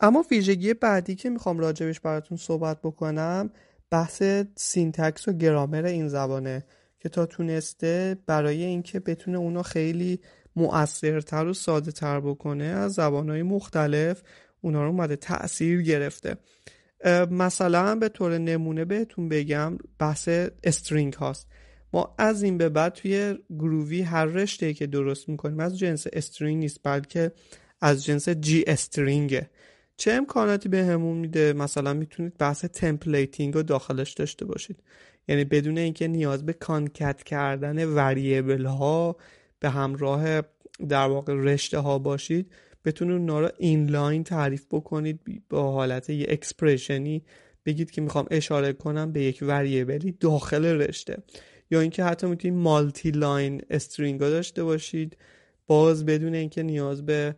اما 0.03 0.25
ویژگی 0.31 0.75
بعدی 0.75 1.15
که 1.15 1.31
می‌خوام 1.31 1.59
راجبش 1.59 2.01
براتون 2.01 2.37
صحبت 2.37 2.79
بکنم 2.83 3.51
بحث 3.91 4.23
سینتکس 4.57 5.29
و 5.29 5.33
گرامر 5.33 5.85
این 5.85 6.09
زبانه 6.09 6.65
که 7.01 7.09
تا 7.09 7.27
تونسته 7.27 8.17
برای 8.27 8.63
اینکه 8.63 9.01
بتونه 9.01 9.39
اونو 9.39 9.63
خیلی 9.63 10.21
مؤثرتر 10.57 11.47
و 11.47 11.55
ساده 11.55 11.93
تر 11.93 12.21
بکنه 12.21 12.65
از 12.65 12.93
زبانهای 12.93 13.43
مختلف 13.43 14.23
اونا 14.61 14.83
رو 14.83 14.89
اومده 14.89 15.17
تاثیر 15.17 15.83
گرفته. 15.83 16.37
مثلا 17.31 17.95
به 17.95 18.09
طور 18.09 18.39
نمونه 18.39 18.85
بهتون 18.85 19.29
بگم 19.29 19.79
بحث 19.99 20.29
string 20.65 21.13
هاست. 21.13 21.47
ما 21.93 22.15
از 22.19 22.43
این 22.43 22.59
به 22.59 22.69
بعد 22.69 22.93
توی 22.93 23.39
Groovy 23.51 24.03
هر 24.03 24.25
رشته 24.25 24.75
که 24.75 24.87
درست 24.87 25.29
می‌کنیم 25.29 25.61
از 25.61 25.79
جنس 25.79 26.07
String 26.13 26.59
نیست 26.59 26.81
بلکه 26.83 27.33
از 27.81 28.05
جنس 28.05 28.29
GString 28.29 28.65
ه. 28.67 29.51
چه 29.97 30.13
امکاناتی 30.13 30.69
بهمون 30.69 31.17
میده؟ 31.17 31.53
مثلا 31.53 31.93
می‌تونید 31.93 32.39
بحث 32.39 32.65
templating 32.65 33.55
رو 33.55 33.63
داخلش 33.63 34.13
داشته 34.13 34.45
باشید. 34.45 34.83
یعنی 35.29 35.45
بدون 35.45 35.79
اینکه 35.79 36.09
نیاز 36.09 36.47
به 36.47 36.53
concat 36.53 37.23
کردن 37.23 37.85
variable 37.85 38.65
ها 38.65 39.17
به 39.61 39.71
همراه 39.71 40.43
در 40.89 41.07
واقع 41.07 41.35
رشته 41.35 41.79
ها 41.79 41.99
باشید 41.99 42.53
بتونید 42.85 43.17
اونا 43.17 43.41
رو 43.41 43.49
inline 43.59 44.25
تعریف 44.25 44.67
بکنید 44.71 45.21
با 45.49 45.73
حالت 45.73 46.11
یه 46.11 46.27
expression 46.29 47.16
ی 47.16 47.25
بگید 47.67 47.91
که 47.91 48.01
می‌خوام 48.01 48.27
اشاره 48.31 48.73
کنم 48.73 49.13
به 49.13 49.23
یک 49.23 49.39
variable 49.43 50.05
ی 50.05 50.13
داخل 50.13 50.65
رشته. 50.65 51.23
یا 51.71 51.81
اینکه 51.81 52.05
حتی 52.05 52.27
می‌تونید 52.27 52.57
multiline 52.57 53.63
string 53.71 54.21
داشته 54.21 54.65
باشید. 54.65 55.17
باز 55.67 56.07
بدون 56.07 56.35
اینکه 56.35 56.63
نیاز 56.63 57.07
به 57.07 57.37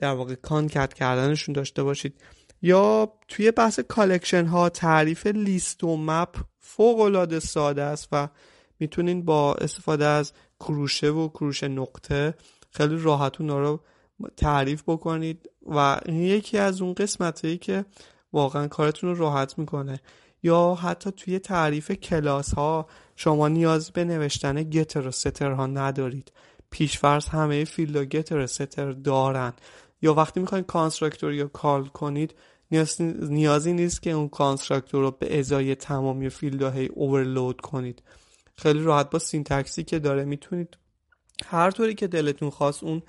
در 0.00 0.12
واقع 0.12 0.34
concat 0.34 0.94
کردنشون 0.94 1.52
داشته 1.52 1.82
باشید. 1.82 2.14
یا 2.62 3.12
توی 3.28 3.50
بحث 3.50 3.80
collection 3.80 4.46
ها 4.46 4.68
تعریف 4.68 5.26
لیست 5.26 5.84
و 5.84 5.96
map 5.96 6.36
فوق 6.58 7.00
العاده 7.00 7.40
ساده 7.40 7.82
است 7.82 8.08
و 8.12 8.28
می‌تونین 8.80 9.24
با 9.24 9.54
استفاده 9.54 10.06
از 10.06 10.32
کروشه 10.60 11.10
و 11.10 11.28
کروشه 11.28 11.68
نقطه 11.68 12.34
خیلی 12.70 12.96
راحت 12.98 13.40
اونا 13.40 13.60
رو 13.60 13.80
تعریف 14.36 14.82
بکنید 14.86 15.50
و 15.66 16.00
این 16.06 16.22
یکی 16.22 16.58
از 16.58 16.82
اون 16.82 16.94
قسمت 16.94 17.44
هایی 17.44 17.58
که 17.58 17.84
واقعا 18.32 18.68
کارتون 18.68 19.10
رو 19.10 19.16
راحت 19.16 19.58
می‌کنه. 19.58 20.00
یا 20.42 20.74
حتی 20.74 21.10
توی 21.10 21.38
تعریف 21.38 21.90
کلاس 21.90 22.54
ها 22.54 22.86
شما 23.16 23.48
نیاز 23.48 23.90
به 23.90 24.04
نوشتن 24.04 24.62
getter 24.62 25.06
و 25.06 25.10
setter 25.10 25.50
ها 25.50 25.66
ندارید. 25.66 26.32
پیشفرض 26.70 27.26
همه 27.26 27.64
field 27.64 27.96
و 27.96 28.04
getter 28.04 28.38
و 28.38 28.46
setter 28.46 28.92
دارن. 28.92 29.52
یا 30.02 30.14
وقتی 30.14 30.40
می‌خواین 30.40 30.64
constructor 30.64 31.32
یا 31.32 31.46
call 31.46 31.86
کنید 31.86 32.34
نیازی 33.20 33.72
نیست 33.72 34.02
که 34.02 34.10
اون 34.10 34.28
constructor 34.28 35.00
رو 35.00 35.10
به 35.10 35.38
ازای 35.38 35.74
تمامی 35.74 36.28
field 36.28 36.62
هی 36.62 36.86
overload 36.86 37.60
کنید. 37.60 38.02
خیلی 38.56 38.82
راحت 38.82 39.10
با 39.10 39.18
syntax 39.18 39.75
ی 39.75 39.84
که 39.84 39.98
داره 39.98 40.24
می‌تونید 40.24 40.76
هر 41.44 41.70
طوری 41.70 41.94
که 41.94 42.06
دلتون 42.06 42.50
خواست 42.50 42.84
اون 42.84 43.02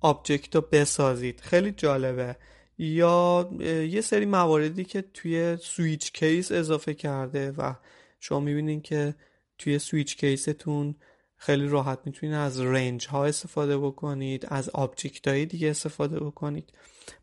object 0.00 0.54
رو 0.54 0.60
بسازید. 0.72 1.40
خیلی 1.40 1.72
جالبه. 1.72 2.36
یا 2.78 3.50
یه 3.90 4.00
سری 4.00 4.26
مواردی 4.26 4.84
که 4.84 5.02
توی 5.02 5.56
switch 5.56 6.12
case 6.12 6.52
اضافه 6.52 6.94
کرده 6.94 7.50
و 7.50 7.74
شما 8.20 8.40
می‌بینید 8.40 8.82
که 8.82 9.14
توی 9.58 9.78
switch 9.78 10.16
case 10.16 10.61
تون 10.61 10.94
خیلی 11.42 11.68
راحت 11.68 11.98
می‌تونید 12.04 12.34
از 12.34 12.60
range 12.60 13.06
ها 13.08 13.24
استفاده 13.24 13.78
بکنید 13.78 14.46
از 14.48 14.68
object 14.68 15.28
های 15.28 15.46
دیگه 15.46 15.70
استفاده 15.70 16.20
بکنید. 16.20 16.72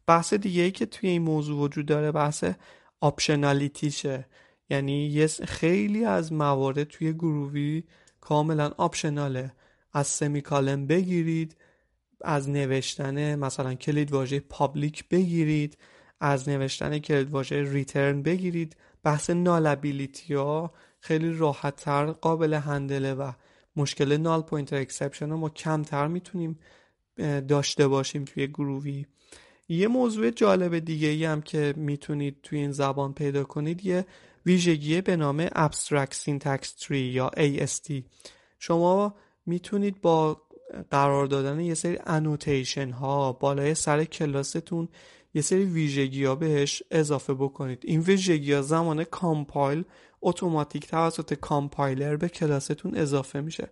بحث 0.08 0.34
دیگه 0.34 0.62
ای 0.62 0.72
که 0.72 0.86
توی 0.86 1.10
این 1.10 1.22
موضوع 1.22 1.60
وجود 1.60 1.86
داره 1.86 2.12
بحث 2.12 2.44
optionality 3.02 3.99
شه 3.99 4.26
یعنی 4.70 5.06
یه 5.06 5.28
خیلی 5.28 6.06
از 6.06 6.34
موارد 6.34 6.84
توی 6.84 7.14
Groovy 7.14 7.84
کاملا 8.22 8.72
optional 8.78 9.44
ه 9.44 9.52
از 9.94 10.08
semicolon 10.08 10.88
بگیرید 10.88 11.58
از 12.22 12.50
نوشتن 12.50 13.36
مثلا 13.36 13.74
کلید 13.74 14.12
واژه 14.12 14.40
public 14.40 15.10
بگیرید 15.10 15.78
از 16.20 16.50
نوشتن 16.50 17.00
کلید 17.00 17.30
واژه 17.30 17.72
return 17.74 18.22
بگیرید. 18.22 18.76
بحث 19.04 19.30
nullability 19.30 20.34
ها 20.34 20.74
خیلی 21.00 21.34
راحت 21.34 21.76
تر 21.76 22.06
قابل 22.12 22.54
handle 22.54 23.05
ه 23.05 23.14
و 23.14 23.32
مشکل 23.80 24.18
null 24.18 24.42
pointer 24.42 24.76
exception 24.76 25.34
ما 25.34 25.50
کمتر 25.50 26.08
می‌تونیم 26.08 26.60
داشته 27.48 27.88
باشیم 27.88 28.26
توی 28.26 28.48
Groovy 28.48 29.06
یه 29.70 29.88
موضوع 29.88 30.30
جالب 30.30 30.80
دیگه 30.80 31.08
ای 31.08 31.26
هم 31.26 31.42
که 31.42 31.74
می‌تونید 31.78 32.38
توی 32.44 32.60
این 32.60 32.72
زبان 32.72 33.14
پیدا 33.14 33.44
کنید 33.44 33.86
یه 33.86 34.06
ویژگی 34.46 35.02
به 35.02 35.16
نام 35.16 35.48
Abstract 35.48 36.14
Syntax 36.14 36.62
Tree 36.82 36.92
یا 36.92 37.32
AST 37.38 37.94
شما 38.60 39.16
می‌تونید 39.46 40.02
با 40.02 40.42
قرار 40.92 41.26
دادن 41.26 41.60
یه 41.60 41.74
سری 41.74 41.98
annotation 42.06 42.90
ها 42.90 43.34
بالای 43.34 43.76
سر 43.76 44.04
کلاستون 44.04 44.88
یه 45.34 45.42
سری 45.42 45.64
ویژگی 45.64 46.24
ها 46.24 46.36
بهش 46.36 46.84
اضافه 46.92 47.34
بکنید. 47.34 47.84
این 47.86 48.00
ویژگی 48.00 48.54
ها 48.54 48.62
زمان 48.62 49.04
compile 49.04 49.84
اتوماتیک 50.22 50.88
توسط 50.88 51.34
کامپایلر 51.34 52.16
به 52.16 52.30
کلاستون 52.30 52.96
اضافه 52.96 53.42
میشه. 53.42 53.70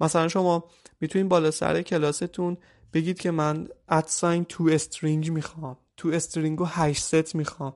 مثلا 0.00 0.28
شما 0.28 0.64
می‌تونید 1.00 1.28
بالا 1.28 1.50
سر 1.50 1.82
کلاستون 1.82 2.56
بگید 2.92 3.20
که 3.20 3.30
من 3.30 3.68
@ 3.88 4.44
sign 4.44 4.68
toString 4.72 5.30
می‌خوام. 5.30 5.76
toString 5.96 6.58
رو 6.58 6.66
hashCode 6.68 7.34
می‌خوام. 7.34 7.74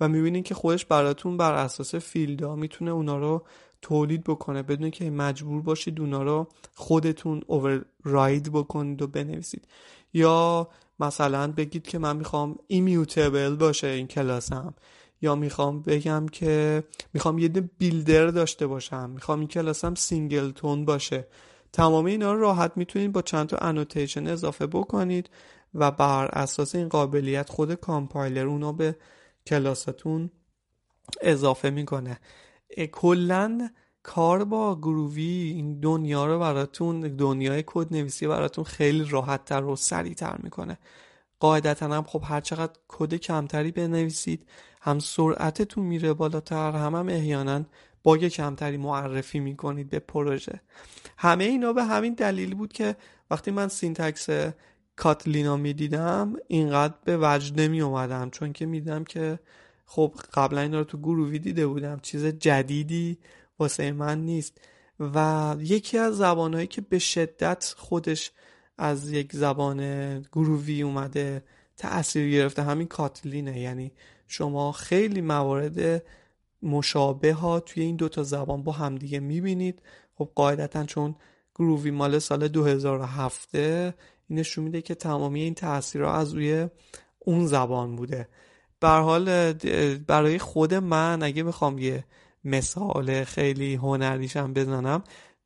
و 0.00 0.08
می‌بینید 0.08 0.44
که 0.44 0.54
خودش 0.54 0.84
براتون 0.84 1.36
بر 1.36 1.52
اساس 1.52 1.94
field 1.94 2.46
ا 2.46 2.56
می‌تونه 2.56 2.90
اونا 2.90 3.18
رو 3.18 3.46
تولید 3.82 4.24
بکنه. 4.24 4.62
بدون 4.62 4.90
که 4.90 5.10
مجبور 5.10 5.62
باشید 5.62 6.00
اونا 6.00 6.22
رو 6.22 6.48
خودتون 6.74 7.42
override 7.46 8.52
بکنید 8.52 9.02
و 9.02 9.06
بنویسید. 9.06 9.68
یا 10.12 10.68
مثلا 11.00 11.52
بگید 11.52 11.86
که 11.86 11.98
من 11.98 12.16
می‌خوام 12.16 12.58
immutable 12.66 13.56
باشه 13.56 13.86
این 13.86 14.06
کلاسم. 14.06 14.74
یا 15.22 15.34
می‌خوام 15.34 15.82
بگم 15.82 16.26
که 16.26 16.84
می‌خوام 17.14 17.38
یه 17.38 17.48
builder 17.48 18.26
داشته 18.26 18.66
باشم. 18.66 19.10
می‌خوام 19.10 19.38
این 19.38 19.48
کلاسم 19.48 19.94
singleton 19.94 20.84
باشه. 20.84 21.26
تمام 21.72 22.04
اینا 22.04 22.32
رو 22.32 22.40
راحت 22.40 22.72
می‌تونید 22.76 23.12
با 23.12 23.22
چند 23.22 23.48
تا 23.48 23.56
annotation 23.56 24.26
اضافه 24.26 24.66
بکنید 24.66 25.30
و 25.74 25.90
بر 25.90 26.26
اساس 26.26 26.74
این 26.74 26.88
قابلیت 26.88 27.50
خود 27.50 27.74
کامپایلر 27.74 28.46
اونو 28.46 28.72
به 28.72 28.96
کلاستون 29.46 30.30
اضافه 31.20 31.70
می‌کنه. 31.70 32.20
کلا 32.92 33.70
کار 34.08 34.44
با 34.44 34.76
Groovy 34.76 35.52
این 35.56 35.80
دنیا 35.80 36.26
رو 36.26 36.38
براتون 36.38 37.00
دنیای 37.00 37.64
کد 37.66 37.92
نویسی 37.94 38.26
براتون 38.26 38.64
خیلی 38.64 39.04
راحت 39.04 39.44
تر 39.44 39.64
و 39.64 39.76
سریع 39.76 40.14
تر 40.14 40.36
می‌کنه. 40.42 40.78
قاعدتا 41.40 41.86
هم 41.86 42.02
خب 42.02 42.22
هر 42.24 42.40
چقدر 42.40 42.72
کد 42.88 43.14
کمتری 43.14 43.72
بنویسید 43.72 44.46
هم 44.80 44.98
سرعتتون 44.98 45.84
میره 45.84 46.12
بالاتر 46.12 46.72
هم 46.72 46.94
هم 46.94 47.08
احیانا 47.08 47.64
bug 48.02 48.28
کمتری 48.28 48.76
معرفی 48.76 49.40
می‌کنید 49.40 49.90
به 49.90 49.98
پروژه. 49.98 50.60
همه 51.18 51.44
اینا 51.44 51.72
به 51.72 51.84
همین 51.84 52.14
دلیل 52.14 52.54
بود 52.54 52.72
که 52.72 52.96
وقتی 53.30 53.50
من 53.50 53.68
syntax 53.68 54.28
Kotlin 54.96 55.47
ا 55.47 55.56
می‌دیدم 55.56 56.36
اینقدر 56.46 56.94
به 57.04 57.18
وجد 57.20 57.60
نمی 57.60 57.80
اومدم 57.80 58.30
چون 58.30 58.52
که 58.52 58.66
می‌دیدم 58.66 59.04
که 59.04 59.38
خب 59.86 60.14
قبلا 60.34 60.60
این 60.60 60.74
رو 60.74 60.84
تو 60.84 60.98
Groovy 60.98 61.38
دیده 61.38 61.66
بودم. 61.66 61.98
چیز 62.02 62.26
جدیدی 62.26 63.18
واسه 63.58 63.92
من 63.92 64.24
نیست. 64.24 64.60
و 65.00 65.56
یکی 65.60 65.98
از 65.98 66.16
زبانهایی 66.16 66.66
که 66.66 66.80
به 66.80 66.98
شدت 66.98 67.74
خودش 67.76 68.30
از 68.78 69.12
یک 69.12 69.36
زبان 69.36 70.20
Groovy 70.20 70.82
اومده 70.82 71.44
تأثیر 71.76 72.30
گرفته 72.30 72.62
همین 72.62 72.86
Kotlin 72.86 73.41
ه. 73.41 73.60
یعنی 73.60 73.92
شما 74.26 74.72
خیلی 74.72 75.20
موارد 75.20 76.02
مشابه 76.62 77.32
ها 77.32 77.60
توی 77.60 77.82
این 77.82 77.96
دوتا 77.96 78.22
زبان 78.22 78.62
با 78.62 78.72
همدیگه 78.72 79.20
می‌بینید. 79.20 79.82
خب 80.14 80.30
قاعدتا 80.34 80.84
چون 80.84 81.14
گرووی 81.54 81.90
مال 81.90 82.18
سال 82.18 82.48
2007 82.48 83.54
این 83.54 83.92
نشون 84.30 84.64
میده 84.64 84.82
که 84.82 84.94
تمامی 84.94 85.42
این 85.42 85.54
تاثیرها 85.54 86.14
از 86.14 86.32
روی 86.34 86.68
اون 87.18 87.46
زبان 87.46 87.96
بوده. 87.96 88.28
حال 88.82 89.52
برای 90.06 90.38
خود 90.38 90.74
من 90.74 91.22
اگه 91.22 91.44
بخوام 91.44 91.78
یه 91.78 92.04
مثال 92.48 93.24
خیلی 93.24 93.74
هنریشم 93.74 94.52
بزنم. 94.52 95.04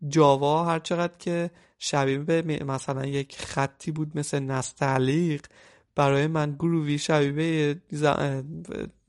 جاوا 0.09 0.65
هر 0.65 0.79
چقدر 0.79 1.17
که 1.19 1.51
شبیه 1.79 2.19
به 2.19 2.65
مثلا 2.65 3.07
یک 3.07 3.37
خطی 3.37 3.91
بود 3.91 4.19
مثل 4.19 4.39
نستعلیق 4.39 5.47
برای 5.95 6.27
من 6.27 6.53
Groovy 6.53 6.99
شبیه 6.99 7.83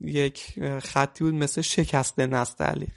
یک 0.00 0.54
خطی 0.82 1.24
بود 1.24 1.34
مثل 1.34 1.60
شکسته 1.60 2.20
نستعلیق. 2.20 2.92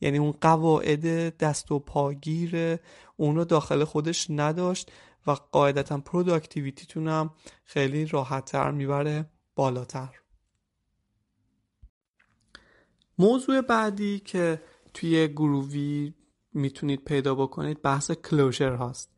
یعنی 0.00 0.18
اون 0.18 0.34
قواعد 0.40 1.36
دست 1.36 1.72
و 1.72 1.78
پاگیر 1.78 2.78
اون 3.16 3.36
رو 3.36 3.44
داخل 3.44 3.84
خودش 3.84 4.26
نداشت 4.30 4.90
و 5.26 5.30
قاعدتا 5.30 5.98
productivity 5.98 6.86
تون 6.86 7.08
هم 7.08 7.30
خیلی 7.64 8.06
راحتتر 8.06 8.70
می‌بره 8.70 9.26
بالاتر. 9.56 10.21
موضوع 13.22 13.60
بعدی 13.60 14.18
که 14.18 14.62
توی 14.94 15.28
Groovy 15.28 16.14
می‌تونید 16.54 17.04
پیدا 17.04 17.34
بکنید 17.34 17.82
بحث 17.82 18.10
closure 18.10 18.74
هاست. 18.74 19.10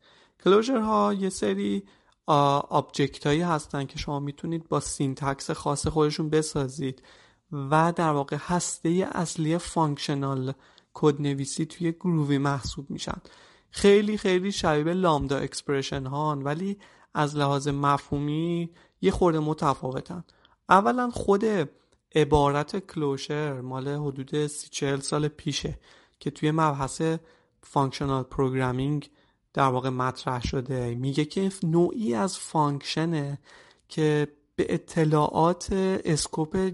closure 0.43 0.79
ها 0.79 1.13
یه 1.13 1.29
سری 1.29 1.83
object 2.25 3.27
هایی 3.27 3.41
هستن 3.41 3.85
که 3.85 3.99
شما 3.99 4.19
می‌تونید 4.19 4.69
با 4.69 4.79
syntax 4.79 5.51
خاص 5.51 5.87
خودشون 5.87 6.29
بسازید 6.29 7.03
و 7.51 7.93
در 7.95 8.09
واقع 8.11 8.37
هسته 8.39 9.09
اصلی 9.11 9.57
functional 9.57 10.53
کد 10.93 11.21
نویسی 11.21 11.65
توی 11.65 11.91
Groovy 11.91 12.37
محسوب 12.37 12.89
میشن. 12.89 13.21
خیلی 13.69 14.17
خیلی 14.17 14.51
شبیه 14.51 14.93
lambda 14.93 15.37
expression 15.37 16.05
هان 16.05 16.43
ولی 16.43 16.77
از 17.13 17.35
لحاظ 17.35 17.67
مفهومی 17.67 18.69
یه 19.01 19.11
خورده 19.11 19.39
متفاوتن. 19.39 20.23
اولا 20.69 21.09
خود 21.09 21.43
عبارت 22.15 22.87
closure 22.87 23.61
مال 23.61 23.87
حدود 23.87 24.47
سی 24.47 24.67
چهل 24.69 24.99
سال 24.99 25.27
پیشه 25.27 25.79
که 26.19 26.31
توی 26.31 26.51
مبحث 26.51 27.01
functional 27.63 28.23
programming 28.23 29.09
در 29.53 29.67
واقع 29.67 29.89
مطرح 29.89 30.47
شده. 30.47 30.95
میگه 30.95 31.25
که 31.25 31.51
نوعی 31.63 32.13
از 32.13 32.37
function 32.37 33.28
ه 33.28 33.39
که 33.89 34.27
به 34.55 34.73
اطلاعات 34.73 35.67
scope 36.05 36.71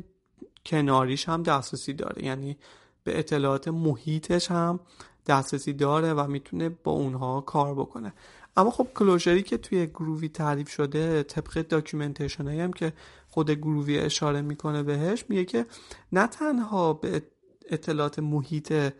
کناریش 0.66 1.30
هم 1.30 1.44
دسترسی 1.44 1.94
داره. 1.94 2.26
یعنی 2.26 2.58
به 3.04 3.20
اطلاعات 3.20 3.68
محیطش 3.68 4.52
هم 4.52 4.80
دسترسی 5.28 5.74
داره 5.74 6.14
و 6.14 6.28
می‌تونه 6.28 6.70
با 6.70 6.92
اونها 6.92 7.42
کار 7.42 7.76
بکنه. 7.76 8.14
اما 8.58 8.72
خب 8.72 8.88
closure 8.96 9.38
ی 9.38 9.44
که 9.44 9.58
توی 9.58 9.88
Groovy 9.88 10.30
تعریف 10.30 10.70
شده 10.70 11.24
طبق 11.24 11.62
documentation 11.68 12.48
هم 12.48 12.74
که 12.74 12.94
خود 13.32 13.52
Groovy 13.52 14.00
اشاره 14.00 14.42
می‌کنه 14.42 14.84
بهش 14.84 15.26
میگه 15.30 15.46
که 15.46 15.66
نه 16.12 16.28
تنها 16.28 16.94
به 16.94 17.22
اطلاعات 17.70 18.20
محیط 18.20 18.94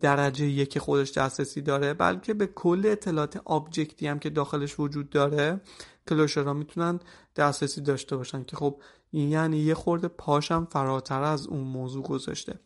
درجه 0.00 0.46
یک 0.46 0.78
خودش 0.78 1.12
دسترسی 1.12 1.60
داره 1.60 1.94
بلکه 1.94 2.34
به 2.34 2.46
کل 2.46 2.82
اطلاعات 2.84 3.36
object 3.44 3.97
ی 3.97 4.06
هم 4.06 4.18
که 4.18 4.30
داخلش 4.30 4.80
وجود 4.80 5.10
داره 5.10 5.60
closure 6.08 6.46
ها 6.46 6.52
می‌تونن 6.52 7.00
دسترسی 7.36 7.80
داشته 7.80 8.16
باشن 8.16 8.44
که 8.44 8.56
خب 8.56 8.80
این 9.10 9.28
یعنی 9.28 9.56
یه 9.58 9.74
خورده 9.74 10.08
پاشم 10.08 10.64
فراتر 10.70 11.22
از 11.22 11.46
اون 11.46 11.60
موضوع 11.60 12.02
گذاشته. 12.02 12.60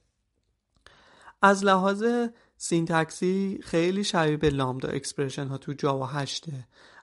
از 1.42 1.64
لحاظ 1.64 2.05
syntax 2.57 3.46
ی 3.46 3.61
خیلی 3.62 4.05
شبیه 4.05 4.37
به 4.37 4.51
lambda 4.51 4.88
expression 4.88 5.47
ها 5.46 5.59
تو 5.59 5.72
Java 5.73 6.07
هشته. 6.07 6.53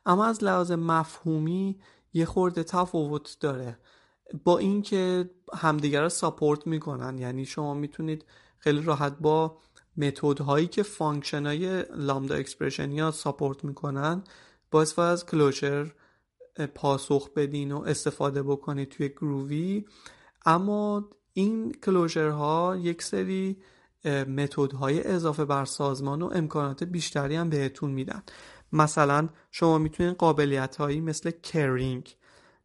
اما 0.05 0.25
از 0.25 0.43
لحاظ 0.43 0.71
مفهومی 0.71 1.79
یه 2.15 2.25
خورده 2.25 2.63
تفاوت 2.63 3.37
داره. 3.39 3.79
با 4.43 4.57
اینکه 4.57 5.29
همدیگر 5.53 6.01
رو 6.01 6.09
support 6.09 6.67
می‌کنن 6.67 7.17
یعنی 7.17 7.45
شما 7.45 7.73
می‌تونید 7.73 8.25
خیلی 8.57 8.81
راحت 8.81 9.17
با 9.19 9.57
method 9.97 10.39
هایی 10.39 10.67
که 10.67 10.83
function 10.83 11.45
های 11.45 11.83
lambda 11.95 12.35
expression 12.35 12.91
ی 12.91 13.11
ا 13.11 13.18
support 13.18 13.63
می‌کنن 13.63 14.23
با 14.71 14.81
استفاده 14.81 15.09
از 15.09 15.25
closure 15.25 15.91
پاسخ 16.75 17.29
بدین 17.33 17.71
و 17.71 17.81
استفاده 17.81 18.43
بکنید 18.43 18.89
توی 18.89 19.09
Groovy 19.09 19.85
اما 20.45 21.09
این 21.33 21.71
closure 21.71 22.29
ها 22.29 22.77
یک 22.81 23.01
سری 23.01 23.57
method 24.27 24.73
های 24.73 25.07
اضافه 25.07 25.45
بر 25.45 25.65
سازمان 25.65 26.21
و 26.21 26.29
امکانات 26.33 26.83
بیشتری 26.83 27.35
هم 27.35 27.49
بهتون 27.49 27.91
میدن. 27.91 28.23
مثلا 28.73 29.29
شما 29.51 29.77
می‌تونید 29.77 30.15
قابلیت 30.15 30.75
هایی 30.75 31.01
مثل 31.01 31.31
currying 31.31 32.15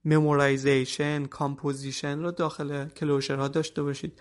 memoization 0.05 1.24
composition 1.24 2.18
رو 2.18 2.30
داخل 2.30 2.88
ها 3.30 3.48
داشته 3.48 3.82
باشید. 3.82 4.20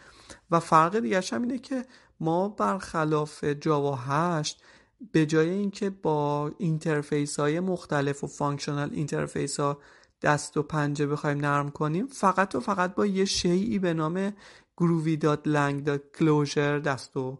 و 0.51 0.59
فرق 0.59 0.99
دیگه 0.99 1.21
هم 1.31 1.41
اینه 1.41 1.59
که 1.59 1.85
ما 2.19 2.49
برخلاف 2.49 3.43
Java 3.43 3.95
8 3.95 4.63
به 5.11 5.25
جای 5.25 5.49
اینکه 5.49 5.89
با 5.89 6.51
interface 6.57 7.39
های 7.39 7.59
مختلف 7.59 8.23
و 8.23 8.27
functional 8.27 8.89
interface 8.93 9.59
ها 9.59 9.77
دست 10.21 10.57
و 10.57 10.63
پنجه 10.63 11.07
بخوایم 11.07 11.37
نرم 11.37 11.69
کنیم 11.69 12.07
فقط 12.07 12.55
و 12.55 12.59
فقط 12.59 12.95
با 12.95 13.05
یه 13.05 13.25
شیئی 13.25 13.79
به 13.79 13.93
نام 13.93 14.33
groovy.lang.closure 14.81 16.57
دست 16.57 17.17
و 17.17 17.39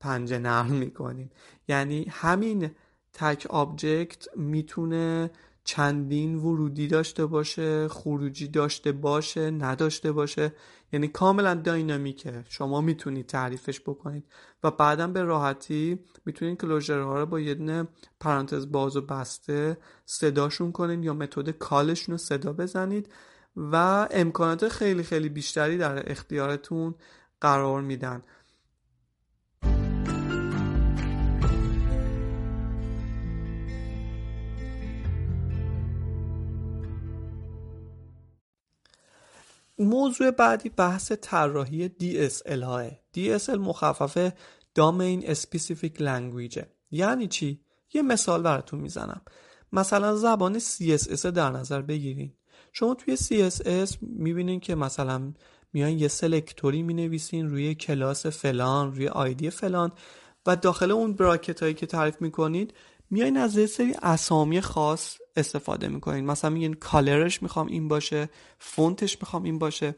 پنجه 0.00 0.38
نرم 0.38 0.72
می‌کنیم. 0.72 1.30
یعنی 1.68 2.06
همین 2.10 2.70
تک 3.18 3.46
آبجکت 3.50 4.36
می‌تونه 4.36 5.30
چندین 5.64 6.34
ورودی 6.34 6.86
داشته 6.86 7.26
باشه 7.26 7.88
خروجی 7.88 8.48
داشته 8.48 8.92
باشه 8.92 9.50
نداشته 9.50 10.12
باشه. 10.12 10.52
یعنی 10.92 11.08
کاملا 11.08 11.54
داینامیکه. 11.54 12.44
شما 12.48 12.80
می‌تونید 12.80 13.26
تعریفش 13.26 13.80
بکنید. 13.80 14.24
و 14.62 14.70
بعدا 14.70 15.06
به 15.06 15.22
راحتی 15.22 15.98
می‌تونید 16.24 16.60
کلوژرها 16.60 17.18
رو 17.18 17.26
با 17.26 17.40
یه 17.40 17.54
دونه 17.54 17.88
پرانتز 18.20 18.72
باز 18.72 18.96
و 18.96 19.00
بسته 19.00 19.78
صداشون 20.04 20.72
کنید 20.72 21.04
یا 21.04 21.14
متد 21.14 21.50
کالشون 21.50 22.12
رو 22.12 22.18
صدا 22.18 22.52
بزنید. 22.52 23.08
و 23.56 24.08
امکانات 24.10 24.68
خیلی 24.68 25.02
خیلی 25.02 25.28
بیشتری 25.28 25.78
در 25.78 26.10
اختیارتون 26.10 26.94
قرار 27.40 27.82
میدن. 27.82 28.22
موضوع 39.78 40.30
بعدی 40.30 40.68
بحث 40.68 41.12
طراحی 41.12 41.88
DSL 41.88 42.62
های 42.62 42.90
DSL 43.16 43.48
مخفف 43.48 44.32
Domain 44.78 45.24
Specific 45.24 45.98
Language 45.98 46.64
یعنی 46.90 47.28
چی؟ 47.28 47.60
یه 47.94 48.02
مثال 48.02 48.42
براتون 48.42 48.80
می‌زنم. 48.80 49.20
مثلا 49.72 50.16
زبان 50.16 50.58
CSS 50.58 51.26
در 51.26 51.50
نظر 51.50 51.82
بگیرین. 51.82 52.32
شما 52.72 52.94
توی 52.94 53.16
CSS 53.16 53.96
می‌بینین 54.02 54.60
که 54.60 54.74
مثلا 54.74 55.32
میان 55.72 55.90
یه 55.90 56.08
selector 56.08 56.74
ی 56.74 56.82
می‌نویسین 56.82 57.48
روی 57.48 57.74
کلاس 57.74 58.26
فلان 58.26 58.94
روی 58.94 59.08
ID 59.08 59.50
فلان 59.50 59.92
و 60.46 60.56
داخل 60.56 60.90
اون 60.90 61.12
براکت 61.12 61.62
هایی 61.62 61.74
که 61.74 61.86
تعریف 61.86 62.22
می‌کنید 62.22 62.74
میایین 63.10 63.36
از 63.36 63.56
یه 63.56 63.66
سری 63.66 63.94
اسامی 64.02 64.60
خاص 64.60 65.16
استفاده 65.38 65.88
می‌کنین. 65.88 66.24
مثلا 66.24 66.50
میگین 66.50 66.74
color 66.74 67.23
ش 67.23 67.42
می‌خوام 67.42 67.66
این 67.66 67.88
باشه 67.88 68.28
فونتش 68.58 69.18
می‌خوام 69.20 69.42
این 69.42 69.58
باشه. 69.58 69.94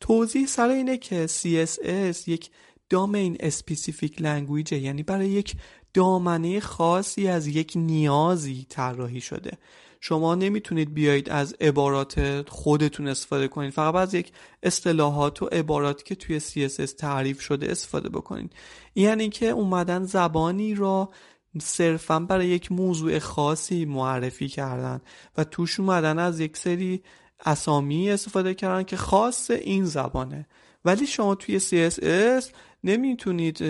توضیح 0.00 0.46
سر 0.46 0.68
اینه 0.68 0.98
که 0.98 1.26
CSS 1.26 2.28
یک 2.28 2.50
domain 2.90 3.36
specific 3.40 4.22
language 4.22 4.72
ه 4.72 4.78
یعنی 4.78 5.02
برای 5.02 5.28
یک 5.28 5.56
دامنه 5.94 6.60
خاصی 6.60 7.28
از 7.28 7.46
یک 7.46 7.72
نیازی 7.76 8.66
طراحی 8.68 9.20
شده. 9.20 9.58
شما 10.00 10.34
نمی‌تونید 10.34 10.94
بیایید 10.94 11.30
از 11.30 11.54
عبارات 11.60 12.44
خودتون 12.50 13.08
استفاده 13.08 13.48
کنید 13.48 13.72
فقط 13.72 13.94
از 13.94 14.14
یک 14.14 14.32
اصطلاحات 14.62 15.42
و 15.42 15.46
عباراتی 15.46 16.04
که 16.04 16.14
توی 16.14 16.40
CSS 16.40 16.92
تعریف 16.92 17.40
شده 17.40 17.70
استفاده 17.70 18.08
بکنید 18.08 18.52
یعنی 18.94 19.28
که 19.28 19.48
اومدن 19.48 20.04
زبانی 20.04 20.74
را 20.74 21.10
صرفا 21.58 22.20
برای 22.20 22.46
یک 22.46 22.72
موضوع 22.72 23.18
خاصی 23.18 23.84
معرفی 23.84 24.48
کردن 24.48 25.00
و 25.36 25.44
توش 25.44 25.80
اومدن 25.80 26.18
از 26.18 26.40
یک 26.40 26.56
سری 26.56 27.02
اسامی 27.46 28.10
استفاده 28.10 28.54
کردن 28.54 28.82
که 28.82 28.96
خاص 28.96 29.50
این 29.50 29.84
زبانه. 29.84 30.46
ولی 30.84 31.06
شما 31.06 31.34
توی 31.34 31.60
CSS 31.60 32.44
نمی‌تونید 32.84 33.62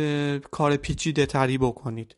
کار 0.51 0.77
پیچیده 0.77 1.27
تری 1.27 1.59
بکنید. 1.59 2.17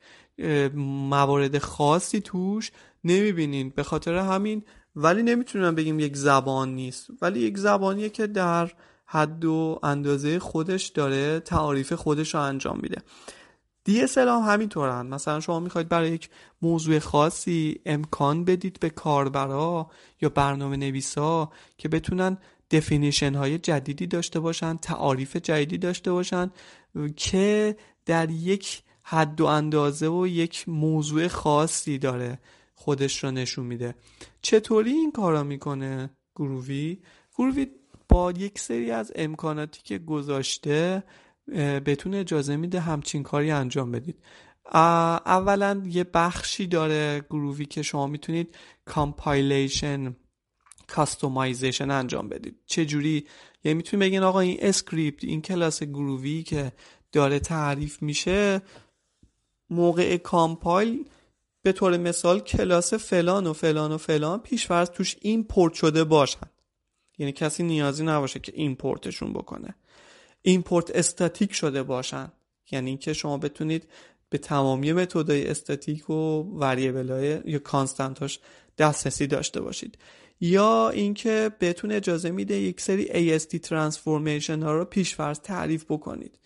موارد 0.74 1.58
خاصی 1.58 2.20
توش 2.20 2.70
نمی‌بینید 3.04 3.74
به 3.74 3.82
خاطر 3.82 4.14
همین 4.14 4.62
ولی 4.96 5.22
نمی‌تونم 5.22 5.74
بگیم 5.74 6.00
یک 6.00 6.16
زبان 6.16 6.74
نیست. 6.74 7.10
ولی 7.22 7.40
یک 7.40 7.58
زبانیه 7.58 8.08
که 8.08 8.26
در 8.26 8.72
حد 9.06 9.44
و 9.44 9.80
اندازه 9.82 10.38
خودش 10.38 10.86
داره 10.86 11.40
تعاریف 11.40 11.92
خودش 11.92 12.34
رو 12.34 12.40
انجام 12.40 12.78
میده. 12.82 13.02
DSL 13.88 14.16
هم 14.16 14.42
همینطورن. 14.46 15.06
مثلا 15.06 15.40
شما 15.40 15.60
می‌خواید 15.60 15.88
برای 15.88 16.10
یک 16.10 16.30
موضوع 16.62 16.98
خاصی 16.98 17.80
امکان 17.86 18.44
بدید 18.44 18.80
به 18.80 18.90
کاربرا 18.90 19.90
یا 20.20 20.28
برنامه 20.28 20.76
نویسا 20.76 21.50
که 21.78 21.88
بتونن 21.88 22.38
دفینیشن 22.70 23.34
های 23.34 23.58
جدیدی 23.58 24.06
داشته 24.06 24.40
باشن 24.40 24.76
تعاریف 24.76 25.36
جدیدی 25.36 25.78
داشته 25.78 26.12
باشن 26.12 26.50
که 27.16 27.76
در 28.06 28.30
یک 28.30 28.82
حد 29.02 29.40
و 29.40 29.46
اندازه 29.46 30.08
و 30.08 30.26
یک 30.26 30.68
موضوع 30.68 31.28
خاصی 31.28 31.98
داره 31.98 32.38
خودش 32.74 33.24
رو 33.24 33.30
نشون 33.30 33.66
میده. 33.66 33.94
چطوری 34.42 34.90
این 34.90 35.12
کارا 35.12 35.42
می‌کنه 35.42 36.10
Groovy 36.36 36.98
Groovy 37.38 37.66
با 38.08 38.32
یک 38.32 38.58
سری 38.58 38.90
از 38.90 39.12
امکاناتی 39.14 39.80
که 39.84 39.98
گذاشته 39.98 41.02
بهتون 41.84 42.14
اجازه 42.14 42.56
میده 42.56 42.80
همچین 42.80 43.22
کاری 43.22 43.50
انجام 43.50 43.92
بدید. 43.92 44.18
اولا 44.74 45.82
یه 45.86 46.04
بخشی 46.04 46.66
داره 46.66 47.24
Groovy 47.30 47.64
که 47.64 47.82
شما 47.82 48.06
می‌تونید 48.06 48.56
compilation 48.84 50.16
customization 50.86 51.90
انجام 51.90 52.28
بدید. 52.28 52.56
چجوری؟ 52.66 53.26
یعنی 53.64 53.76
می‌تونید 53.76 54.06
بگین 54.06 54.22
آقا 54.22 54.40
این 54.40 54.56
اسکریپت 54.60 55.24
این 55.24 55.42
کلاس 55.42 55.82
Groovy 55.82 56.42
که 56.42 56.72
داره 57.12 57.38
تعریف 57.38 58.02
میشه 58.02 58.62
موقع 59.70 60.16
compile 60.16 61.04
به 61.62 61.72
طور 61.72 61.96
مثال 61.96 62.40
کلاس 62.40 62.94
فلان 62.94 63.46
و 63.46 63.52
فلان 63.52 63.92
و 63.92 63.98
فلان 63.98 64.40
پیشفرض 64.40 64.90
توش 64.90 65.16
import 65.20 65.74
شده 65.74 66.04
باشن. 66.04 66.50
یعنی 67.18 67.32
کسی 67.32 67.62
نیازی 67.62 68.04
نباشه 68.04 68.40
که 68.40 68.52
import 68.54 69.01
شون 69.01 69.32
بکنه. 69.32 69.74
import 70.46 70.90
static 70.90 71.52
شده 71.54 71.82
باشن. 71.82 72.32
یعنی 72.70 72.96
که 72.96 73.12
شما 73.12 73.38
بتونید 73.38 73.88
به 74.30 74.38
تمامی 74.38 74.92
متدای 74.92 75.48
استاتیک 75.48 76.10
و 76.10 76.42
variable 76.42 77.40
یا 77.44 77.58
constant 77.58 78.22
اش 78.22 78.38
دسترسی 78.78 79.26
داشته 79.26 79.60
باشید. 79.60 79.98
یا 80.40 80.90
اینکه 80.90 81.50
بهتون 81.58 81.92
اجازه 81.92 82.30
میده 82.30 82.54
یک 82.54 82.80
سری 82.80 83.38
AST 83.38 83.60
transformation 83.60 84.62
ها 84.62 84.72
رو 84.72 84.84
پیشفرض 84.84 85.38
تعریف 85.38 85.84
بکنید. 85.84 86.38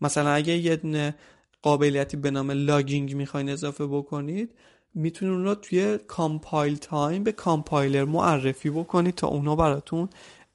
مثلا 0.00 0.30
اگه 0.30 0.56
یه 0.56 0.76
دونه 0.76 1.14
قابلیتی 1.62 2.16
به 2.16 2.30
نام 2.30 2.50
logging 2.50 3.14
می‌خواین 3.14 3.50
اضافه 3.50 3.86
بکنید 3.86 4.54
می‌تونید 4.94 5.34
اون 5.34 5.44
رو 5.44 5.54
توی 5.54 5.98
compile 5.98 6.76
time 6.76 7.24
به 7.24 7.32
کامپایلر 7.32 8.04
معرفی 8.04 8.70
بکنید 8.70 9.14
تا 9.14 9.26
اونو 9.26 9.56
براتون 9.56 10.08